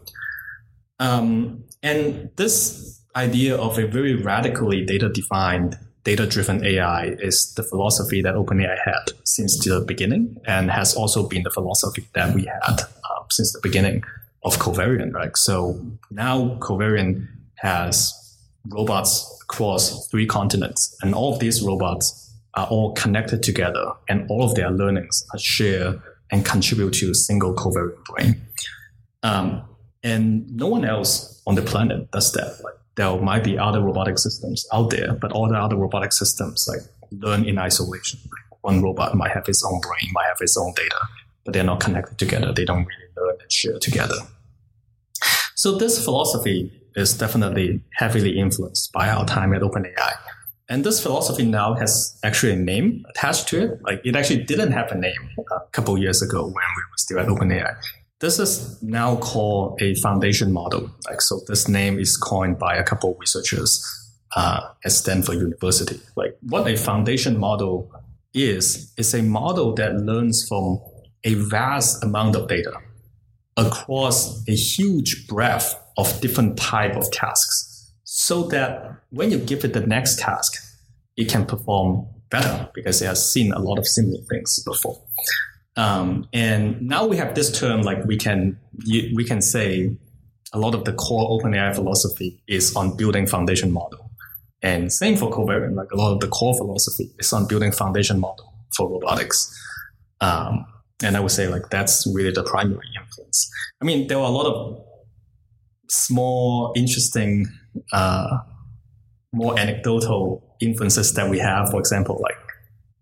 Um, 1.00 1.64
and 1.82 2.30
this 2.36 3.00
idea 3.16 3.56
of 3.56 3.78
a 3.78 3.86
very 3.86 4.14
radically 4.14 4.84
data 4.84 5.08
defined, 5.08 5.76
data 6.04 6.26
driven 6.26 6.64
AI 6.64 7.16
is 7.18 7.52
the 7.54 7.64
philosophy 7.64 8.22
that 8.22 8.34
OpenAI 8.36 8.78
had 8.84 9.10
since 9.24 9.64
the 9.64 9.80
beginning 9.80 10.36
and 10.46 10.70
has 10.70 10.94
also 10.94 11.28
been 11.28 11.42
the 11.42 11.50
philosophy 11.50 12.06
that 12.14 12.34
we 12.34 12.44
had 12.44 12.82
uh, 12.82 13.22
since 13.30 13.52
the 13.52 13.60
beginning 13.62 14.04
of 14.44 14.58
Covariant, 14.58 15.12
right? 15.12 15.36
So 15.36 15.80
now 16.10 16.56
Covariant 16.60 17.26
has 17.56 18.21
robots 18.69 19.38
across 19.42 20.09
three 20.09 20.26
continents. 20.26 20.97
And 21.02 21.14
all 21.14 21.33
of 21.33 21.40
these 21.40 21.62
robots 21.62 22.31
are 22.54 22.66
all 22.66 22.92
connected 22.95 23.42
together 23.42 23.92
and 24.09 24.28
all 24.31 24.45
of 24.45 24.54
their 24.54 24.71
learnings 24.71 25.25
are 25.33 25.38
shared 25.38 26.00
and 26.31 26.45
contribute 26.45 26.92
to 26.95 27.11
a 27.11 27.14
single 27.14 27.54
covariant 27.54 28.04
brain. 28.04 28.40
Um, 29.23 29.62
and 30.02 30.50
no 30.57 30.66
one 30.66 30.85
else 30.85 31.42
on 31.47 31.54
the 31.54 31.62
planet 31.62 32.11
does 32.11 32.33
that. 32.33 32.61
Like 32.62 32.75
there 32.97 33.16
might 33.21 33.45
be 33.45 33.59
other 33.59 33.81
robotic 33.81 34.19
systems 34.19 34.66
out 34.73 34.90
there, 34.90 35.14
but 35.14 35.33
all 35.33 35.49
the 35.49 35.57
other 35.57 35.76
robotic 35.76 36.12
systems 36.12 36.66
like 36.69 36.81
learn 37.11 37.45
in 37.45 37.59
isolation. 37.59 38.19
one 38.62 38.83
robot 38.83 39.14
might 39.14 39.31
have 39.31 39.49
its 39.49 39.64
own 39.64 39.81
brain, 39.81 40.11
might 40.12 40.26
have 40.26 40.38
its 40.40 40.57
own 40.57 40.73
data, 40.75 41.00
but 41.45 41.52
they're 41.52 41.64
not 41.64 41.81
connected 41.81 42.19
together. 42.19 42.52
They 42.52 42.64
don't 42.64 42.87
really 42.87 43.11
learn 43.16 43.37
and 43.40 43.52
share 43.52 43.78
together. 43.78 44.16
So 45.54 45.78
this 45.78 46.02
philosophy 46.02 46.73
is 46.96 47.16
definitely 47.16 47.82
heavily 47.94 48.38
influenced 48.38 48.92
by 48.92 49.08
our 49.08 49.25
time 49.26 49.52
at 49.54 49.62
OpenAI. 49.62 50.14
And 50.68 50.84
this 50.84 51.02
philosophy 51.02 51.44
now 51.44 51.75
has 51.75 52.18
actually 52.25 52.52
a 52.52 52.56
name 52.56 53.04
attached 53.11 53.49
to 53.49 53.62
it. 53.64 53.82
Like 53.82 54.00
it 54.04 54.16
actually 54.16 54.44
didn't 54.44 54.72
have 54.72 54.90
a 54.90 54.94
name 54.94 55.30
a 55.38 55.61
couple 55.72 55.99
years 55.99 56.22
ago 56.22 56.42
when 56.44 56.52
we 56.54 56.82
were 56.90 56.96
still 56.96 57.18
at 57.18 57.26
OpenAI. 57.26 57.75
this 58.20 58.38
is 58.38 58.80
now 58.82 59.16
called 59.16 59.82
a 59.82 59.94
foundation 59.96 60.52
model. 60.52 60.90
Like 61.08 61.20
so, 61.20 61.40
this 61.49 61.68
name 61.68 61.99
is 61.99 62.16
coined 62.16 62.58
by 62.58 62.76
a 62.76 62.84
couple 62.84 63.12
of 63.12 63.16
researchers 63.18 63.84
uh, 64.37 64.61
at 64.84 64.92
Stanford 64.92 65.37
University. 65.37 66.00
Like 66.16 66.38
what 66.40 66.68
a 66.68 66.76
foundation 66.76 67.38
model 67.38 67.90
is 68.32 68.92
is 68.96 69.12
a 69.14 69.22
model 69.22 69.75
that 69.75 69.94
learns 69.96 70.46
from 70.49 70.80
a 71.25 71.34
vast 71.34 72.02
amount 72.02 72.37
of 72.37 72.49
data 72.49 72.72
across 73.56 74.42
a 74.49 74.52
huge 74.52 75.26
breadth 75.26 75.75
of 75.96 76.20
different 76.20 76.56
type 76.56 76.96
of 76.96 77.11
tasks 77.11 77.92
so 78.04 78.44
that 78.44 78.96
when 79.11 79.30
you 79.30 79.38
give 79.38 79.64
it 79.64 79.72
the 79.72 79.87
next 79.87 80.18
task 80.18 80.54
it 81.16 81.28
can 81.28 81.44
perform 81.46 82.06
better 82.30 82.68
because 82.75 83.00
it 83.02 83.06
has 83.06 83.32
seen 83.32 83.52
a 83.52 83.58
lot 83.58 83.78
of 83.78 83.87
similar 83.87 84.20
things 84.30 84.62
before. 84.64 85.00
Um, 85.76 86.28
and 86.32 86.82
now 86.82 87.06
we 87.06 87.16
have 87.16 87.34
this 87.34 87.58
term 87.58 87.82
like 87.82 88.04
we 88.04 88.16
can 88.16 88.58
we 88.87 89.25
can 89.25 89.40
say 89.40 89.96
a 90.52 90.58
lot 90.58 90.75
of 90.75 90.84
the 90.84 90.92
core 90.92 91.28
OpenAI 91.30 91.75
philosophy 91.75 92.42
is 92.46 92.75
on 92.76 92.96
building 92.96 93.26
foundation 93.26 93.72
model. 93.72 94.11
And 94.62 94.92
same 94.92 95.16
for 95.16 95.30
covariant 95.30 95.75
like 95.75 95.90
a 95.92 95.96
lot 95.96 96.12
of 96.12 96.20
the 96.20 96.28
core 96.28 96.54
philosophy 96.54 97.11
is 97.18 97.32
on 97.32 97.46
building 97.46 97.72
foundation 97.72 98.20
model 98.20 98.52
for 98.76 98.88
robotics. 98.88 99.50
Um, 100.20 100.66
and 101.02 101.16
I 101.16 101.20
would 101.20 101.32
say 101.32 101.49
like 101.49 101.70
that's 101.70 102.06
really 102.14 102.32
the 102.32 102.44
primary 102.44 102.87
influence. 102.99 103.50
I 103.80 103.84
mean, 103.84 104.08
there 104.08 104.18
were 104.18 104.26
a 104.26 104.28
lot 104.28 104.46
of 104.46 104.84
small, 105.92 106.72
interesting, 106.75 107.46
uh, 107.92 108.38
more 109.32 109.58
anecdotal 109.58 110.42
influences 110.61 111.12
that 111.14 111.28
we 111.28 111.38
have. 111.38 111.70
For 111.70 111.78
example, 111.78 112.18
like 112.22 112.37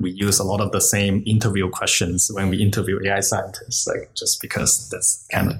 we 0.00 0.10
use 0.10 0.38
a 0.38 0.44
lot 0.44 0.60
of 0.60 0.72
the 0.72 0.80
same 0.80 1.22
interview 1.26 1.70
questions 1.70 2.30
when 2.32 2.48
we 2.48 2.60
interview 2.60 2.98
AI 3.06 3.20
scientists, 3.20 3.86
like 3.86 4.14
just 4.14 4.40
because 4.40 4.88
that's 4.90 5.26
kind 5.30 5.52
of 5.52 5.56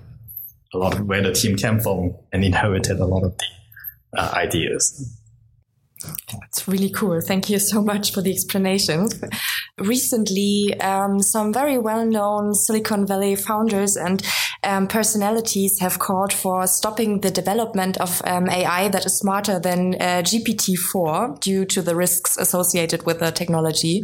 a 0.75 0.79
lot 0.79 0.99
of 0.99 1.07
where 1.07 1.23
the 1.23 1.33
team 1.33 1.57
came 1.57 1.81
from 1.81 2.15
and 2.33 2.45
inherited 2.45 2.99
a 2.99 3.07
lot 3.07 3.23
of 3.23 3.37
the 3.39 4.21
uh, 4.21 4.33
ideas. 4.35 5.17
It's 6.49 6.67
really 6.67 6.91
cool. 6.91 7.21
Thank 7.21 7.51
you 7.51 7.59
so 7.59 7.83
much 7.83 8.13
for 8.13 8.23
the 8.23 8.31
explanation. 8.31 9.09
Recently, 9.79 10.79
um, 10.81 11.21
some 11.21 11.53
very 11.53 11.79
well-known 11.79 12.55
Silicon 12.55 13.07
Valley 13.07 13.37
founders 13.37 13.97
and 13.97 14.23
um, 14.63 14.87
personalities 14.87 15.79
have 15.81 15.99
called 15.99 16.33
for 16.33 16.67
stopping 16.67 17.21
the 17.21 17.31
development 17.31 17.97
of 17.99 18.21
um, 18.25 18.49
AI 18.49 18.89
that 18.89 19.07
is 19.07 19.19
smarter 19.19 19.59
than 19.59 19.95
uh, 19.95 20.23
GPT-4 20.23 21.41
due 21.41 21.65
to 21.67 21.83
the 21.83 21.97
risks 21.97 22.37
associated 22.37 23.07
with 23.07 23.21
the 23.21 23.31
technology. 23.31 24.03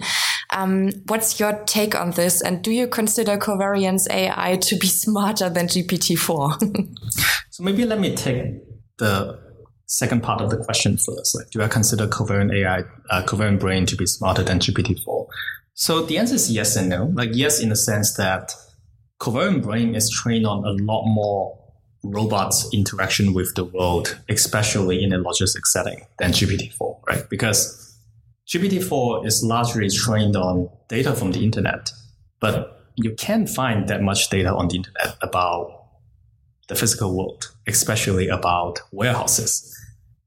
Um, 0.50 0.90
what's 1.06 1.38
your 1.40 1.62
take 1.66 1.94
on 1.94 2.12
this? 2.12 2.40
And 2.40 2.62
do 2.62 2.70
you 2.70 2.86
consider 2.86 3.36
Covariant's 3.36 4.08
AI 4.10 4.56
to 4.62 4.76
be 4.76 4.86
smarter 5.04 5.48
than 5.50 5.66
GPT-4? 5.66 6.88
so 7.50 7.62
maybe 7.62 7.84
let 7.84 8.00
me 8.00 8.14
take 8.14 8.46
the 8.98 9.45
second 9.86 10.22
part 10.22 10.40
of 10.40 10.50
the 10.50 10.56
question 10.56 10.96
first. 10.96 11.34
Like, 11.34 11.50
do 11.50 11.62
I 11.62 11.68
consider 11.68 12.06
covariant 12.06 12.52
AI, 12.52 12.84
uh, 13.10 13.56
brain 13.56 13.86
to 13.86 13.96
be 13.96 14.06
smarter 14.06 14.42
than 14.42 14.58
GPT-4? 14.58 15.26
So 15.74 16.02
the 16.02 16.18
answer 16.18 16.34
is 16.34 16.50
yes 16.50 16.76
and 16.76 16.88
no. 16.88 17.06
Like, 17.14 17.30
yes, 17.32 17.60
in 17.60 17.68
the 17.68 17.76
sense 17.76 18.14
that 18.16 18.52
covariant 19.20 19.62
brain 19.62 19.94
is 19.94 20.10
trained 20.10 20.46
on 20.46 20.64
a 20.64 20.72
lot 20.82 21.06
more 21.06 21.58
robots 22.02 22.68
interaction 22.72 23.32
with 23.32 23.54
the 23.54 23.64
world, 23.64 24.18
especially 24.28 25.02
in 25.02 25.12
a 25.12 25.18
logistic 25.18 25.64
setting 25.64 26.06
than 26.18 26.32
GPT-4, 26.32 27.06
right? 27.06 27.28
Because 27.28 27.96
GPT-4 28.48 29.26
is 29.26 29.42
largely 29.42 29.88
trained 29.90 30.36
on 30.36 30.68
data 30.88 31.14
from 31.14 31.32
the 31.32 31.44
internet, 31.44 31.90
but 32.40 32.90
you 32.96 33.14
can't 33.14 33.48
find 33.48 33.88
that 33.88 34.02
much 34.02 34.30
data 34.30 34.54
on 34.54 34.68
the 34.68 34.76
internet 34.76 35.16
about 35.20 35.84
the 36.68 36.74
physical 36.74 37.16
world, 37.16 37.52
especially 37.66 38.28
about 38.28 38.80
warehouses 38.92 39.72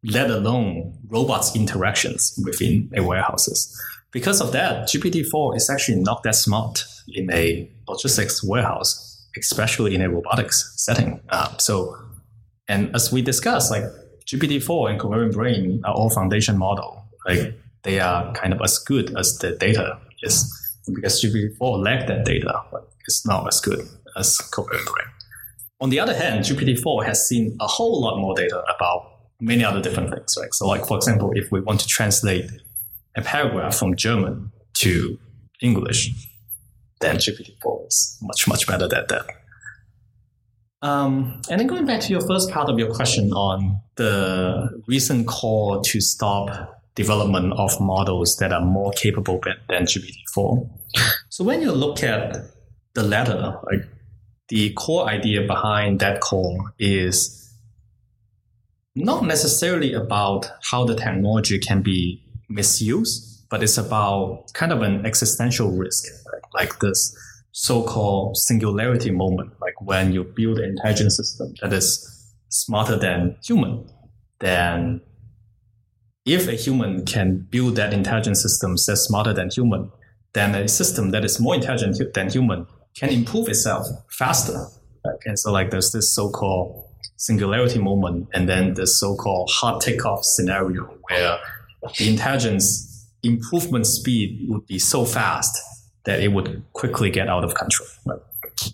let 0.03 0.29
alone 0.29 0.97
robots' 1.07 1.55
interactions 1.55 2.39
within 2.43 2.89
a 2.95 3.03
warehouses. 3.03 3.75
Because 4.11 4.41
of 4.41 4.51
that, 4.53 4.87
GPT-4 4.87 5.55
is 5.55 5.69
actually 5.69 5.99
not 5.99 6.23
that 6.23 6.35
smart 6.35 6.83
in 7.07 7.31
a 7.31 7.69
logistics 7.87 8.43
warehouse, 8.43 9.27
especially 9.37 9.93
in 9.93 10.01
a 10.01 10.09
robotics 10.09 10.73
setting. 10.77 11.19
Uh, 11.29 11.55
so, 11.57 11.95
and 12.67 12.93
as 12.95 13.11
we 13.11 13.21
discussed, 13.21 13.71
like 13.71 13.83
GPT-4 14.25 14.91
and 14.91 14.99
Covariant 14.99 15.33
Brain 15.33 15.81
are 15.85 15.93
all 15.93 16.09
foundation 16.09 16.57
model. 16.57 17.05
Like 17.27 17.59
they 17.83 17.99
are 17.99 18.33
kind 18.33 18.53
of 18.53 18.61
as 18.63 18.79
good 18.79 19.15
as 19.17 19.37
the 19.37 19.55
data 19.55 19.99
is 20.23 20.55
because 20.93 21.23
GPT-4 21.23 21.83
lack 21.83 22.07
that 22.07 22.25
data, 22.25 22.61
but 22.71 22.91
it's 23.07 23.25
not 23.25 23.47
as 23.47 23.59
good 23.61 23.87
as 24.17 24.37
Covariant 24.37 24.85
Brain. 24.85 25.07
On 25.81 25.89
the 25.89 25.99
other 25.99 26.15
hand, 26.15 26.45
GPT-4 26.45 27.05
has 27.05 27.27
seen 27.27 27.55
a 27.59 27.67
whole 27.67 28.01
lot 28.01 28.19
more 28.19 28.35
data 28.35 28.63
about 28.75 29.18
many 29.39 29.63
other 29.63 29.81
different 29.81 30.13
things, 30.13 30.35
right? 30.39 30.53
So, 30.53 30.67
like 30.67 30.85
for 30.85 30.97
example, 30.97 31.31
if 31.35 31.51
we 31.51 31.61
want 31.61 31.79
to 31.81 31.87
translate 31.87 32.49
a 33.15 33.21
paragraph 33.21 33.75
from 33.75 33.95
German 33.95 34.51
to 34.75 35.17
English, 35.61 36.11
then 37.01 37.17
GPT-4 37.17 37.87
is 37.87 38.17
much 38.21 38.47
much 38.47 38.67
better 38.67 38.87
than 38.87 39.05
that. 39.09 39.25
Um, 40.81 41.41
and 41.49 41.59
then 41.59 41.67
going 41.67 41.85
back 41.85 41.99
to 42.01 42.09
your 42.09 42.21
first 42.21 42.51
part 42.51 42.69
of 42.69 42.79
your 42.79 42.93
question 42.93 43.33
on 43.33 43.81
the 43.95 44.81
recent 44.87 45.27
call 45.27 45.81
to 45.81 45.99
stop 45.99 46.79
development 46.95 47.53
of 47.53 47.79
models 47.81 48.37
that 48.37 48.51
are 48.53 48.63
more 48.63 48.91
capable 48.93 49.39
than 49.67 49.83
GPT-4. 49.83 50.69
So 51.29 51.43
when 51.43 51.61
you 51.61 51.71
look 51.71 52.03
at 52.03 52.37
the 52.93 53.03
latter, 53.03 53.59
like 53.71 53.87
the 54.47 54.73
core 54.73 55.07
idea 55.07 55.45
behind 55.45 55.99
that 55.99 56.21
call 56.21 56.69
is 56.79 57.48
not 58.99 59.25
necessarily 59.25 59.93
about 59.93 60.49
how 60.61 60.83
the 60.83 60.95
technology 60.95 61.57
can 61.57 61.81
be 61.81 62.23
misused, 62.49 63.47
but 63.49 63.63
it's 63.63 63.77
about 63.77 64.51
kind 64.53 64.71
of 64.71 64.81
an 64.81 65.05
existential 65.05 65.71
risk, 65.71 66.05
like 66.53 66.79
this 66.79 67.15
so-called 67.51 68.37
singularity 68.37 69.11
moment, 69.11 69.51
like 69.61 69.79
when 69.81 70.11
you 70.11 70.23
build 70.23 70.59
an 70.59 70.65
intelligent 70.65 71.11
system 71.11 71.53
that 71.61 71.73
is 71.73 72.33
smarter 72.49 72.97
than 72.97 73.35
human, 73.43 73.89
then 74.39 75.01
if 76.25 76.47
a 76.47 76.53
human 76.53 77.05
can 77.05 77.47
build 77.49 77.75
that 77.75 77.93
intelligent 77.93 78.37
system 78.37 78.71
that's 78.71 79.01
smarter 79.01 79.33
than 79.33 79.49
human, 79.49 79.91
then 80.33 80.53
a 80.53 80.67
system 80.67 81.11
that 81.11 81.25
is 81.25 81.39
more 81.39 81.55
intelligent 81.55 81.97
than 82.13 82.29
human 82.29 82.67
can 82.95 83.09
improve 83.09 83.47
itself 83.47 83.87
faster. 84.09 84.67
And 85.25 85.39
so 85.39 85.51
like 85.51 85.71
there's 85.71 85.91
this 85.91 86.13
so-called 86.13 86.88
singularity 87.17 87.79
moment 87.79 88.27
and 88.33 88.47
then 88.47 88.73
the 88.75 88.87
so-called 88.87 89.49
hard 89.51 89.81
takeoff 89.81 90.23
scenario 90.23 90.83
where 91.09 91.37
the 91.97 92.09
intelligence 92.09 93.07
improvement 93.23 93.85
speed 93.85 94.45
would 94.49 94.65
be 94.67 94.79
so 94.79 95.05
fast 95.05 95.57
that 96.05 96.21
it 96.21 96.29
would 96.29 96.63
quickly 96.73 97.09
get 97.09 97.27
out 97.27 97.43
of 97.43 97.55
control. 97.55 97.89
But 98.05 98.25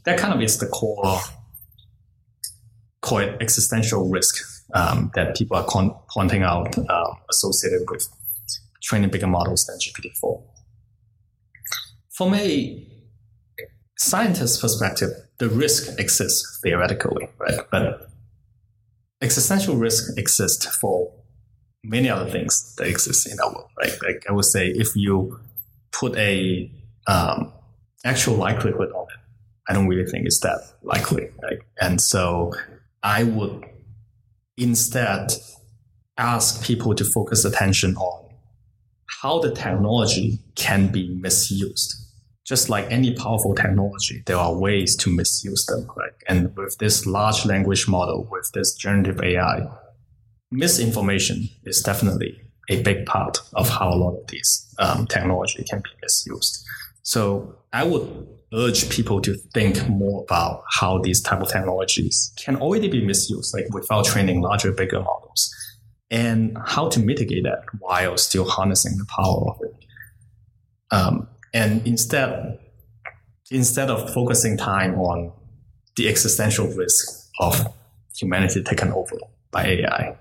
that 0.03 0.17
kind 0.17 0.33
of 0.33 0.41
is 0.41 0.59
the 0.59 0.67
core, 0.67 1.19
core 3.01 3.23
existential 3.41 4.09
risk 4.09 4.35
um, 4.73 5.11
that 5.15 5.35
people 5.35 5.57
are 5.57 5.65
con- 5.65 5.95
pointing 6.09 6.43
out 6.43 6.77
uh, 6.77 7.13
associated 7.29 7.81
with 7.89 8.07
training 8.81 9.09
bigger 9.09 9.27
models 9.27 9.65
than 9.65 9.77
GPT-4. 9.77 10.43
From 12.11 12.33
a 12.33 12.87
scientist 13.97 14.61
perspective, 14.61 15.09
the 15.37 15.49
risk 15.49 15.99
exists 15.99 16.59
theoretically, 16.63 17.27
right? 17.39 17.59
But 17.71 18.04
existential 19.21 19.75
risk 19.75 20.17
exists 20.17 20.65
for 20.77 21.11
many 21.83 22.09
other 22.09 22.29
things 22.29 22.75
that 22.77 22.87
exist 22.87 23.27
in 23.31 23.39
our 23.39 23.53
world, 23.53 23.69
right? 23.77 23.93
Like 24.03 24.25
I 24.27 24.33
would 24.33 24.45
say, 24.45 24.69
if 24.69 24.95
you 24.95 25.39
put 25.91 26.15
a 26.17 26.71
um, 27.07 27.53
actual 28.03 28.35
likelihood 28.35 28.91
on 28.91 29.03
it, 29.03 29.19
I 29.67 29.73
don't 29.73 29.87
really 29.87 30.09
think 30.09 30.25
it's 30.25 30.39
that 30.41 30.59
likely, 30.83 31.29
right? 31.41 31.59
And 31.79 31.99
so 32.01 32.53
I 33.03 33.23
would 33.23 33.65
instead 34.57 35.33
ask 36.17 36.63
people 36.63 36.95
to 36.95 37.03
focus 37.03 37.45
attention 37.45 37.95
on 37.97 38.29
how 39.21 39.39
the 39.39 39.51
technology 39.51 40.39
can 40.55 40.87
be 40.87 41.09
misused 41.09 42.04
just 42.45 42.69
like 42.69 42.85
any 42.91 43.13
powerful 43.15 43.55
technology, 43.55 44.21
there 44.27 44.37
are 44.37 44.55
ways 44.55 44.95
to 44.97 45.09
misuse 45.09 45.65
them, 45.65 45.89
right? 45.97 46.11
And 46.27 46.55
with 46.55 46.77
this 46.77 47.05
large 47.05 47.45
language 47.45 47.87
model, 47.87 48.27
with 48.29 48.51
this 48.53 48.75
generative 48.75 49.21
AI, 49.21 49.67
misinformation 50.51 51.49
is 51.63 51.81
definitely 51.81 52.39
a 52.69 52.81
big 52.83 53.05
part 53.07 53.39
of 53.53 53.67
how 53.67 53.89
a 53.89 53.95
lot 53.95 54.15
of 54.15 54.27
these 54.27 54.73
um, 54.79 55.07
technology 55.07 55.63
can 55.63 55.79
be 55.79 55.89
misused. 56.01 56.63
So 57.01 57.55
I 57.73 57.83
would 57.83 58.27
urge 58.53 58.89
people 58.89 59.21
to 59.21 59.35
think 59.53 59.87
more 59.89 60.23
about 60.23 60.63
how 60.71 60.99
these 60.99 61.21
type 61.21 61.41
of 61.41 61.49
technologies 61.49 62.31
can 62.37 62.55
already 62.57 62.87
be 62.87 63.03
misused, 63.03 63.55
like 63.55 63.71
without 63.73 64.05
training 64.05 64.41
larger, 64.41 64.71
bigger 64.71 64.99
models, 64.99 65.53
and 66.11 66.57
how 66.65 66.89
to 66.89 66.99
mitigate 66.99 67.43
that 67.43 67.63
while 67.79 68.17
still 68.17 68.45
harnessing 68.45 68.97
the 68.97 69.05
power 69.05 69.49
of 69.49 69.59
it. 69.61 69.75
Um, 70.91 71.27
and 71.55 71.87
instead, 71.87 72.59
instead 73.49 73.89
of 73.89 74.13
focusing 74.13 74.57
time 74.57 74.95
on 74.95 75.31
the 75.95 76.09
existential 76.09 76.67
risk 76.67 77.31
of 77.39 77.73
humanity 78.13 78.61
taken 78.61 78.91
over 78.91 79.15
by 79.51 79.65
AI. 79.65 80.17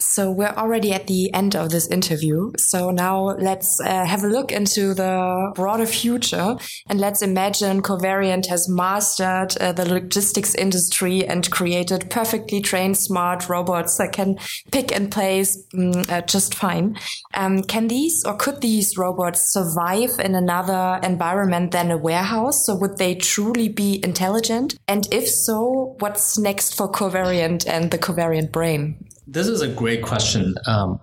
So 0.00 0.30
we're 0.30 0.46
already 0.46 0.92
at 0.92 1.06
the 1.06 1.32
end 1.34 1.56
of 1.56 1.70
this 1.70 1.88
interview. 1.88 2.52
So 2.58 2.90
now 2.90 3.36
let's 3.38 3.80
uh, 3.80 4.04
have 4.04 4.24
a 4.24 4.28
look 4.28 4.52
into 4.52 4.94
the 4.94 5.52
broader 5.54 5.86
future 5.86 6.56
and 6.88 7.00
let's 7.00 7.22
imagine 7.22 7.82
Covariant 7.82 8.46
has 8.46 8.68
mastered 8.68 9.56
uh, 9.58 9.72
the 9.72 9.88
logistics 9.88 10.54
industry 10.54 11.26
and 11.26 11.50
created 11.50 12.10
perfectly 12.10 12.60
trained 12.60 12.96
smart 12.96 13.48
robots 13.48 13.96
that 13.98 14.12
can 14.12 14.38
pick 14.70 14.92
and 14.92 15.10
place 15.10 15.64
um, 15.74 15.92
uh, 16.08 16.20
just 16.22 16.54
fine. 16.54 16.96
Um, 17.34 17.62
can 17.62 17.88
these 17.88 18.22
or 18.24 18.36
could 18.36 18.60
these 18.60 18.96
robots 18.96 19.52
survive 19.52 20.18
in 20.18 20.34
another 20.34 21.00
environment 21.02 21.72
than 21.72 21.90
a 21.90 21.98
warehouse? 21.98 22.66
So 22.66 22.74
would 22.76 22.98
they 22.98 23.14
truly 23.14 23.68
be 23.68 24.00
intelligent? 24.04 24.76
And 24.86 25.06
if 25.12 25.28
so, 25.28 25.96
what's 25.98 26.38
next 26.38 26.76
for 26.76 26.90
Covariant 26.90 27.66
and 27.66 27.90
the 27.90 27.98
Covariant 27.98 28.52
brain? 28.52 29.07
This 29.30 29.46
is 29.46 29.60
a 29.60 29.68
great 29.68 30.00
question. 30.02 30.54
Um, 30.66 31.00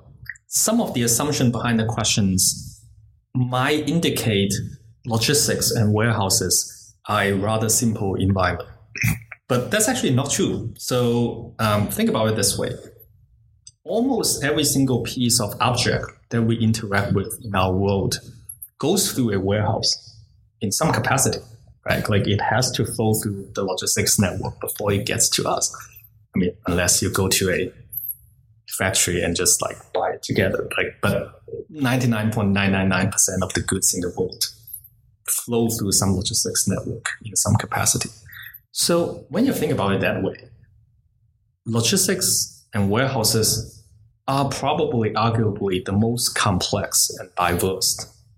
some 0.48 0.82
of 0.82 0.96
the 0.96 1.04
assumption 1.04 1.52
behind 1.52 1.80
the 1.80 1.86
questions 1.86 2.84
might 3.36 3.88
indicate 3.88 4.52
logistics 5.06 5.70
and 5.70 5.94
warehouses 5.94 6.96
are 7.08 7.22
a 7.22 7.34
rather 7.34 7.70
simple 7.70 8.16
environment. 8.16 8.68
But 9.48 9.70
that's 9.70 9.88
actually 9.88 10.16
not 10.16 10.32
true. 10.32 10.74
So 10.76 11.54
um, 11.60 11.88
think 11.90 12.10
about 12.10 12.30
it 12.30 12.36
this 12.36 12.58
way. 12.58 12.72
Almost 13.84 14.44
every 14.44 14.64
single 14.64 15.04
piece 15.04 15.40
of 15.40 15.54
object 15.62 16.08
that 16.32 16.42
we 16.42 16.58
interact 16.58 17.14
with 17.14 17.40
in 17.44 17.54
our 17.54 17.72
world 17.72 18.16
goes 18.80 19.12
through 19.12 19.34
a 19.34 19.40
warehouse 19.40 19.94
in 20.62 20.72
some 20.72 20.92
capacity, 20.92 21.38
right? 21.86 22.10
Like 22.10 22.28
it 22.28 22.42
has 22.42 22.72
to 22.72 22.86
flow 22.86 23.14
through 23.22 23.52
the 23.54 23.64
logistics 23.64 24.18
network 24.18 24.60
before 24.60 24.94
it 24.94 25.06
gets 25.06 25.30
to 25.30 25.48
us. 25.48 25.72
I 26.36 26.40
mean, 26.40 26.58
unless 26.66 27.04
you 27.04 27.12
go 27.12 27.28
to 27.28 27.52
a 27.52 27.85
factory 28.78 29.22
and 29.22 29.36
just 29.36 29.62
like 29.62 29.78
buy 29.94 30.12
it 30.12 30.24
together. 30.24 30.68
Like, 30.78 30.98
but 31.02 31.42
99.999% 31.72 33.14
of 33.42 33.54
the 33.54 33.62
goods 33.62 33.94
in 33.94 34.02
the 34.02 34.14
world 34.18 34.46
flow 35.28 35.70
through 35.70 35.92
some 35.92 36.16
logistics 36.16 36.68
network 36.68 37.08
in 37.24 37.36
some 37.36 37.56
capacity. 37.56 38.10
So 38.72 39.26
when 39.30 39.46
you 39.46 39.54
think 39.54 39.72
about 39.72 39.94
it 39.94 40.02
that 40.02 40.22
way, 40.22 40.50
logistics 41.66 42.66
and 42.74 42.90
warehouses 42.90 43.84
are 44.28 44.50
probably 44.50 45.12
arguably 45.12 45.84
the 45.84 45.92
most 45.92 46.36
complex 46.36 47.10
and 47.20 47.30
diverse 47.36 47.98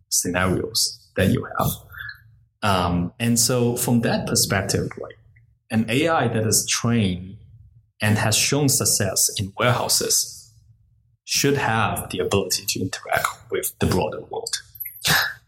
scenarios 0.10 1.10
that 1.16 1.32
you 1.32 1.48
have. 1.58 1.70
Um, 2.62 3.14
and 3.20 3.40
so 3.40 3.76
from 3.76 4.02
that 4.02 4.28
perspective, 4.28 4.90
like 5.00 5.18
an 5.70 5.86
AI 5.90 6.28
that 6.28 6.46
is 6.46 6.66
trained 6.68 7.38
and 8.02 8.18
has 8.18 8.36
shown 8.36 8.70
success 8.70 9.30
in 9.40 9.54
warehouses 9.58 10.54
should 11.24 11.58
have 11.58 12.10
the 12.10 12.20
ability 12.20 12.66
to 12.68 12.80
interact 12.80 13.28
with 13.52 13.78
the 13.80 13.86
broader 13.86 14.22
world. 14.22 14.56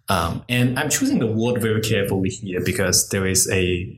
Um, 0.09 0.43
and 0.49 0.77
I'm 0.79 0.89
choosing 0.89 1.19
the 1.19 1.27
word 1.27 1.61
very 1.61 1.81
carefully 1.81 2.29
here 2.29 2.61
because 2.65 3.09
there 3.09 3.27
is 3.27 3.49
a 3.51 3.95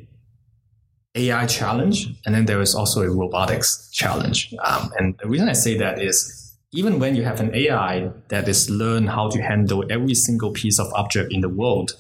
AI 1.15 1.45
challenge, 1.45 2.07
and 2.25 2.35
then 2.35 2.45
there 2.45 2.61
is 2.61 2.75
also 2.75 3.01
a 3.01 3.09
robotics 3.09 3.89
challenge. 3.91 4.53
Um, 4.63 4.91
and 4.97 5.15
the 5.21 5.27
reason 5.27 5.49
I 5.49 5.53
say 5.53 5.77
that 5.77 6.01
is 6.01 6.55
even 6.73 6.99
when 6.99 7.15
you 7.15 7.23
have 7.23 7.39
an 7.41 7.53
AI 7.53 8.11
that 8.29 8.47
is 8.47 8.69
learn 8.69 9.07
how 9.07 9.29
to 9.29 9.41
handle 9.41 9.83
every 9.89 10.13
single 10.13 10.51
piece 10.51 10.79
of 10.79 10.91
object 10.93 11.33
in 11.33 11.41
the 11.41 11.49
world, 11.49 11.97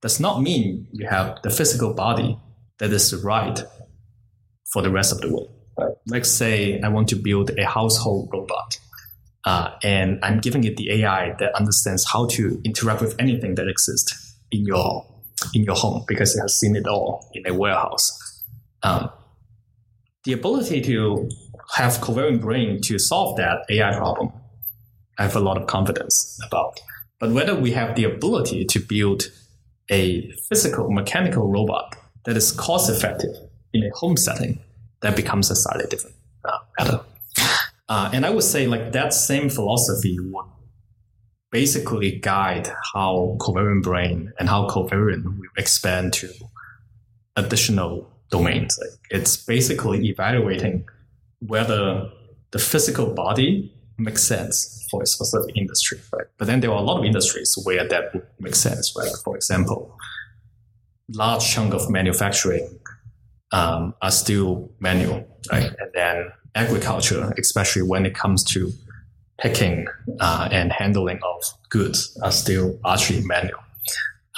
does 0.00 0.20
not 0.20 0.40
mean 0.40 0.86
you 0.92 1.06
have 1.06 1.40
the 1.42 1.50
physical 1.50 1.92
body 1.92 2.38
that 2.78 2.92
is 2.92 3.14
right 3.24 3.62
for 4.72 4.82
the 4.82 4.90
rest 4.90 5.12
of 5.12 5.20
the 5.20 5.32
world. 5.32 5.50
Let's 6.06 6.30
say 6.30 6.80
I 6.80 6.88
want 6.88 7.08
to 7.08 7.16
build 7.16 7.50
a 7.58 7.66
household 7.66 8.30
robot. 8.32 8.78
Uh, 9.44 9.70
and 9.82 10.18
I'm 10.24 10.40
giving 10.40 10.64
it 10.64 10.76
the 10.76 11.02
AI 11.02 11.34
that 11.38 11.54
understands 11.54 12.04
how 12.10 12.26
to 12.26 12.60
interact 12.64 13.00
with 13.00 13.14
anything 13.18 13.54
that 13.54 13.68
exists 13.68 14.34
in 14.50 14.64
your 14.64 15.06
in 15.54 15.62
your 15.64 15.76
home 15.76 16.04
because 16.08 16.34
it 16.34 16.40
has 16.40 16.58
seen 16.58 16.74
it 16.76 16.86
all 16.86 17.30
in 17.34 17.46
a 17.46 17.54
warehouse. 17.54 18.42
Um, 18.82 19.10
the 20.24 20.32
ability 20.32 20.80
to 20.82 21.28
have 21.74 21.94
covariant 21.94 22.40
brain 22.40 22.80
to 22.82 22.98
solve 22.98 23.36
that 23.36 23.58
AI 23.70 23.96
problem, 23.96 24.32
I 25.18 25.22
have 25.22 25.36
a 25.36 25.40
lot 25.40 25.56
of 25.56 25.66
confidence 25.66 26.40
about. 26.46 26.80
But 27.20 27.30
whether 27.30 27.54
we 27.54 27.72
have 27.72 27.94
the 27.96 28.04
ability 28.04 28.64
to 28.64 28.80
build 28.80 29.30
a 29.90 30.30
physical 30.48 30.90
mechanical 30.90 31.48
robot 31.48 31.96
that 32.24 32.36
is 32.36 32.50
cost 32.50 32.90
effective 32.90 33.34
in 33.72 33.84
a 33.84 33.90
home 33.94 34.16
setting 34.16 34.58
that 35.00 35.16
becomes 35.16 35.50
a 35.50 35.56
slightly 35.56 35.86
different 35.88 36.16
uh, 36.44 36.58
matter. 36.78 37.00
Uh, 37.88 38.10
and 38.12 38.26
I 38.26 38.30
would 38.30 38.44
say 38.44 38.66
like 38.66 38.92
that 38.92 39.14
same 39.14 39.48
philosophy 39.48 40.18
would 40.18 40.46
basically 41.52 42.18
guide 42.18 42.68
how 42.92 43.36
covariant 43.38 43.82
brain 43.82 44.32
and 44.38 44.48
how 44.48 44.68
covariant 44.68 45.24
will 45.24 45.48
expand 45.56 46.12
to 46.14 46.28
additional 47.36 48.10
domains. 48.30 48.78
Like 48.80 48.98
it's 49.10 49.36
basically 49.36 50.08
evaluating 50.08 50.86
whether 51.40 52.10
the 52.50 52.58
physical 52.58 53.14
body 53.14 53.72
makes 53.98 54.22
sense 54.22 54.86
for 54.90 55.02
a 55.02 55.06
specific 55.06 55.56
industry, 55.56 55.98
right? 56.12 56.26
But 56.38 56.46
then 56.46 56.60
there 56.60 56.70
are 56.70 56.78
a 56.78 56.82
lot 56.82 56.98
of 56.98 57.04
industries 57.04 57.56
where 57.64 57.86
that 57.88 58.12
would 58.12 58.26
make 58.38 58.54
sense, 58.54 58.94
right? 58.96 59.10
For 59.24 59.36
example, 59.36 59.96
large 61.12 61.46
chunk 61.48 61.74
of 61.74 61.88
manufacturing 61.90 62.78
um, 63.52 63.94
are 64.02 64.10
still 64.10 64.70
manual, 64.80 65.26
right? 65.50 65.70
And 65.78 65.90
then 65.94 66.26
agriculture, 66.54 67.32
especially 67.38 67.82
when 67.82 68.06
it 68.06 68.14
comes 68.14 68.42
to 68.44 68.72
picking 69.38 69.86
uh, 70.20 70.48
and 70.50 70.72
handling 70.72 71.20
of 71.22 71.42
goods, 71.68 72.18
are 72.22 72.32
still 72.32 72.78
largely 72.84 73.22
manual. 73.22 73.60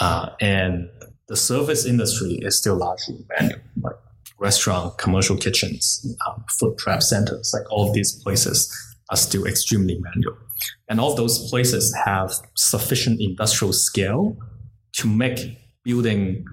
Uh, 0.00 0.30
and 0.40 0.88
the 1.28 1.36
service 1.36 1.84
industry 1.84 2.38
is 2.42 2.58
still 2.58 2.76
largely 2.76 3.24
manual, 3.38 3.60
like 3.82 3.96
restaurant, 4.38 4.96
commercial 4.98 5.36
kitchens, 5.36 6.06
um, 6.26 6.44
food 6.58 6.76
prep 6.76 7.02
centers, 7.02 7.52
like 7.54 7.70
all 7.70 7.92
these 7.92 8.22
places 8.22 8.72
are 9.10 9.16
still 9.16 9.46
extremely 9.46 9.98
manual. 10.00 10.36
And 10.88 11.00
all 11.00 11.14
those 11.14 11.48
places 11.50 11.94
have 12.04 12.32
sufficient 12.56 13.20
industrial 13.20 13.72
scale 13.72 14.36
to 14.94 15.06
make 15.06 15.58
building 15.84 16.44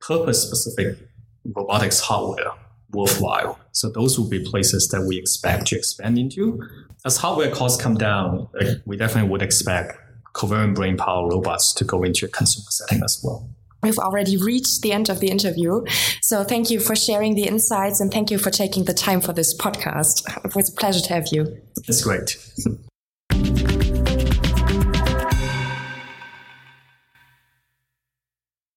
purpose 0.00 0.42
specific 0.42 0.98
robotics 1.44 2.00
hardware 2.00 2.52
worthwhile. 2.92 3.58
So 3.72 3.88
those 3.88 4.18
will 4.18 4.28
be 4.28 4.44
places 4.44 4.88
that 4.88 5.02
we 5.02 5.16
expect 5.18 5.66
to 5.68 5.76
expand 5.76 6.18
into. 6.18 6.60
As 7.04 7.16
hardware 7.16 7.50
costs 7.50 7.80
come 7.80 7.96
down, 7.96 8.48
we 8.84 8.96
definitely 8.96 9.30
would 9.30 9.42
expect 9.42 9.96
covariant 10.34 10.74
brain 10.74 10.96
power 10.96 11.28
robots 11.28 11.72
to 11.74 11.84
go 11.84 12.02
into 12.02 12.26
a 12.26 12.28
consumer 12.28 12.70
setting 12.70 13.02
as 13.02 13.20
well. 13.24 13.48
We've 13.82 13.98
already 13.98 14.36
reached 14.36 14.82
the 14.82 14.92
end 14.92 15.08
of 15.08 15.20
the 15.20 15.28
interview. 15.28 15.84
So 16.20 16.44
thank 16.44 16.70
you 16.70 16.80
for 16.80 16.94
sharing 16.94 17.34
the 17.34 17.44
insights 17.44 18.00
and 18.00 18.12
thank 18.12 18.30
you 18.30 18.36
for 18.36 18.50
taking 18.50 18.84
the 18.84 18.92
time 18.92 19.22
for 19.22 19.32
this 19.32 19.56
podcast. 19.56 20.22
It 20.44 20.54
was 20.54 20.68
a 20.68 20.72
pleasure 20.72 21.00
to 21.00 21.14
have 21.14 21.28
you. 21.32 21.56
It's 21.88 22.04
great. 22.04 22.36